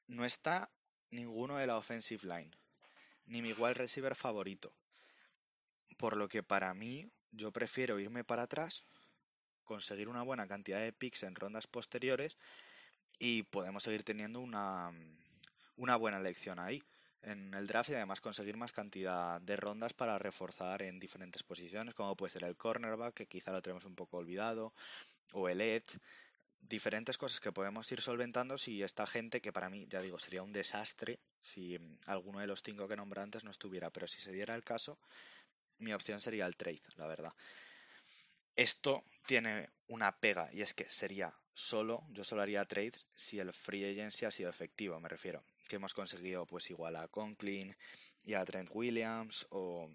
no 0.08 0.25
está 0.25 0.70
ninguno 1.10 1.56
de 1.56 1.66
la 1.66 1.76
offensive 1.76 2.26
line, 2.26 2.50
ni 3.26 3.42
mi 3.42 3.52
wide 3.52 3.75
receiver 3.75 4.14
favorito. 4.14 4.73
Por 5.97 6.16
lo 6.16 6.28
que 6.28 6.42
para 6.42 6.73
mí, 6.75 7.11
yo 7.33 7.52
prefiero 7.52 7.99
irme 7.99 8.25
para 8.25 8.42
atrás, 8.42 8.85
conseguir 9.64 10.09
una 10.09 10.23
buena 10.23 10.47
cantidad 10.47 10.80
de 10.80 10.92
picks 10.92 11.23
en 11.23 11.35
rondas 11.35 11.66
posteriores 11.66 12.37
y 13.18 13.45
podemos 13.45 13.83
seguir 13.83 14.04
teniendo 14.04 14.40
una, 14.40 14.92
una 15.76 15.97
buena 15.97 16.18
elección 16.18 16.59
ahí 16.59 16.83
en 17.23 17.54
el 17.54 17.66
draft 17.66 17.90
y 17.90 17.95
además 17.95 18.21
conseguir 18.21 18.56
más 18.56 18.73
cantidad 18.73 19.40
de 19.40 19.56
rondas 19.56 19.92
para 19.92 20.18
reforzar 20.18 20.83
en 20.83 21.00
diferentes 21.00 21.42
posiciones, 21.42 21.95
como 21.95 22.16
puede 22.16 22.30
ser 22.30 22.45
el 22.45 22.56
cornerback, 22.56 23.14
que 23.14 23.26
quizá 23.26 23.52
lo 23.52 23.62
tenemos 23.62 23.85
un 23.85 23.97
poco 23.97 24.18
olvidado, 24.18 24.73
o 25.33 25.49
el 25.49 25.61
edge, 25.61 25.99
diferentes 26.68 27.18
cosas 27.18 27.40
que 27.40 27.52
podemos 27.52 27.90
ir 27.92 28.00
solventando 28.00 28.58
si 28.58 28.82
esta 28.82 29.06
gente, 29.06 29.40
que 29.40 29.52
para 29.52 29.70
mí, 29.70 29.87
ya 29.88 30.00
digo, 30.00 30.18
sería 30.18 30.42
un 30.42 30.52
desastre 30.52 31.18
si 31.40 31.79
alguno 32.07 32.40
de 32.40 32.46
los 32.46 32.62
cinco 32.62 32.88
que 32.88 32.96
nombré 32.96 33.20
antes 33.20 33.44
no 33.44 33.50
estuviera, 33.50 33.90
pero 33.90 34.07
si 34.07 34.20
se 34.20 34.33
diera 34.33 34.55
el 34.55 34.64
caso, 34.64 34.98
mi 35.79 35.92
opción 35.92 36.20
sería 36.20 36.46
el 36.46 36.57
trade, 36.57 36.83
la 36.96 37.07
verdad. 37.07 37.33
Esto 38.55 39.05
tiene 39.26 39.70
una 39.88 40.18
pega 40.18 40.48
y 40.52 40.62
es 40.62 40.72
que 40.72 40.88
sería 40.88 41.35
solo, 41.52 42.05
yo 42.11 42.24
solo 42.24 42.42
haría 42.42 42.64
trade 42.64 42.92
si 43.14 43.38
el 43.38 43.52
free 43.52 43.85
agency 43.85 44.24
ha 44.24 44.31
sido 44.31 44.50
efectivo, 44.50 44.98
me 45.00 45.09
refiero 45.09 45.44
que 45.68 45.76
hemos 45.76 45.94
conseguido 45.94 46.46
pues 46.46 46.70
igual 46.70 46.96
a 46.96 47.09
Conklin 47.09 47.76
y 48.24 48.35
a 48.35 48.44
Trent 48.44 48.70
Williams 48.72 49.46
o 49.50 49.90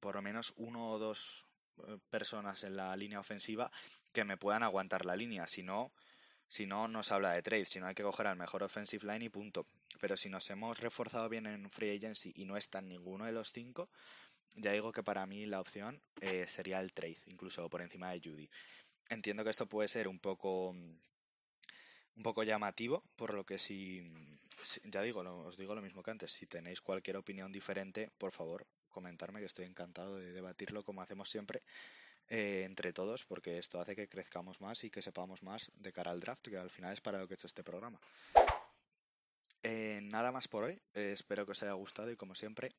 por 0.00 0.14
lo 0.16 0.22
menos 0.22 0.52
uno 0.56 0.90
o 0.90 0.98
dos 0.98 1.46
eh, 1.86 1.98
personas 2.10 2.64
en 2.64 2.76
la 2.76 2.96
línea 2.96 3.20
ofensiva 3.20 3.70
que 4.12 4.24
me 4.24 4.36
puedan 4.36 4.62
aguantar 4.62 5.04
la 5.04 5.16
línea, 5.16 5.46
si 5.46 5.62
no 5.62 5.92
si 6.50 6.66
no 6.66 6.88
nos 6.88 7.12
habla 7.12 7.32
de 7.32 7.42
trade, 7.42 7.64
si 7.64 7.78
no 7.78 7.86
hay 7.86 7.94
que 7.94 8.02
coger 8.02 8.26
al 8.26 8.36
mejor 8.36 8.64
offensive 8.64 9.06
line 9.06 9.24
y 9.24 9.28
punto. 9.28 9.66
Pero 10.00 10.16
si 10.16 10.28
nos 10.28 10.50
hemos 10.50 10.80
reforzado 10.80 11.28
bien 11.28 11.46
en 11.46 11.70
free 11.70 11.96
agency 11.96 12.32
y 12.34 12.44
no 12.44 12.56
está 12.56 12.80
en 12.80 12.88
ninguno 12.88 13.24
de 13.24 13.32
los 13.32 13.52
cinco, 13.52 13.88
ya 14.56 14.72
digo 14.72 14.90
que 14.90 15.04
para 15.04 15.24
mí 15.26 15.46
la 15.46 15.60
opción 15.60 16.02
eh, 16.20 16.46
sería 16.48 16.80
el 16.80 16.92
trade, 16.92 17.18
incluso 17.26 17.70
por 17.70 17.82
encima 17.82 18.10
de 18.10 18.18
Judy. 18.18 18.50
Entiendo 19.08 19.44
que 19.44 19.50
esto 19.50 19.68
puede 19.68 19.88
ser 19.88 20.08
un 20.08 20.18
poco 20.18 20.70
un 20.70 22.22
poco 22.24 22.42
llamativo, 22.42 23.04
por 23.14 23.32
lo 23.32 23.46
que 23.46 23.58
si, 23.58 24.02
ya 24.84 25.02
digo, 25.02 25.20
os 25.20 25.56
digo 25.56 25.76
lo 25.76 25.82
mismo 25.82 26.02
que 26.02 26.10
antes, 26.10 26.32
si 26.32 26.46
tenéis 26.46 26.80
cualquier 26.80 27.16
opinión 27.16 27.52
diferente, 27.52 28.10
por 28.18 28.32
favor, 28.32 28.66
comentarme 28.88 29.38
que 29.38 29.46
estoy 29.46 29.66
encantado 29.66 30.16
de 30.16 30.32
debatirlo 30.32 30.82
como 30.82 31.00
hacemos 31.00 31.30
siempre 31.30 31.62
eh, 32.30 32.62
entre 32.64 32.92
todos, 32.92 33.24
porque 33.24 33.58
esto 33.58 33.80
hace 33.80 33.96
que 33.96 34.08
crezcamos 34.08 34.60
más 34.60 34.84
y 34.84 34.90
que 34.90 35.02
sepamos 35.02 35.42
más 35.42 35.72
de 35.74 35.92
cara 35.92 36.12
al 36.12 36.20
draft, 36.20 36.46
que 36.48 36.56
al 36.56 36.70
final 36.70 36.92
es 36.92 37.00
para 37.00 37.18
lo 37.18 37.26
que 37.26 37.34
he 37.34 37.36
hecho 37.36 37.48
este 37.48 37.64
programa. 37.64 38.00
Eh, 39.64 40.00
nada 40.04 40.30
más 40.30 40.46
por 40.46 40.62
hoy, 40.62 40.80
eh, 40.94 41.10
espero 41.12 41.44
que 41.44 41.52
os 41.52 41.62
haya 41.64 41.72
gustado 41.72 42.10
y 42.10 42.16
como 42.16 42.36
siempre, 42.36 42.70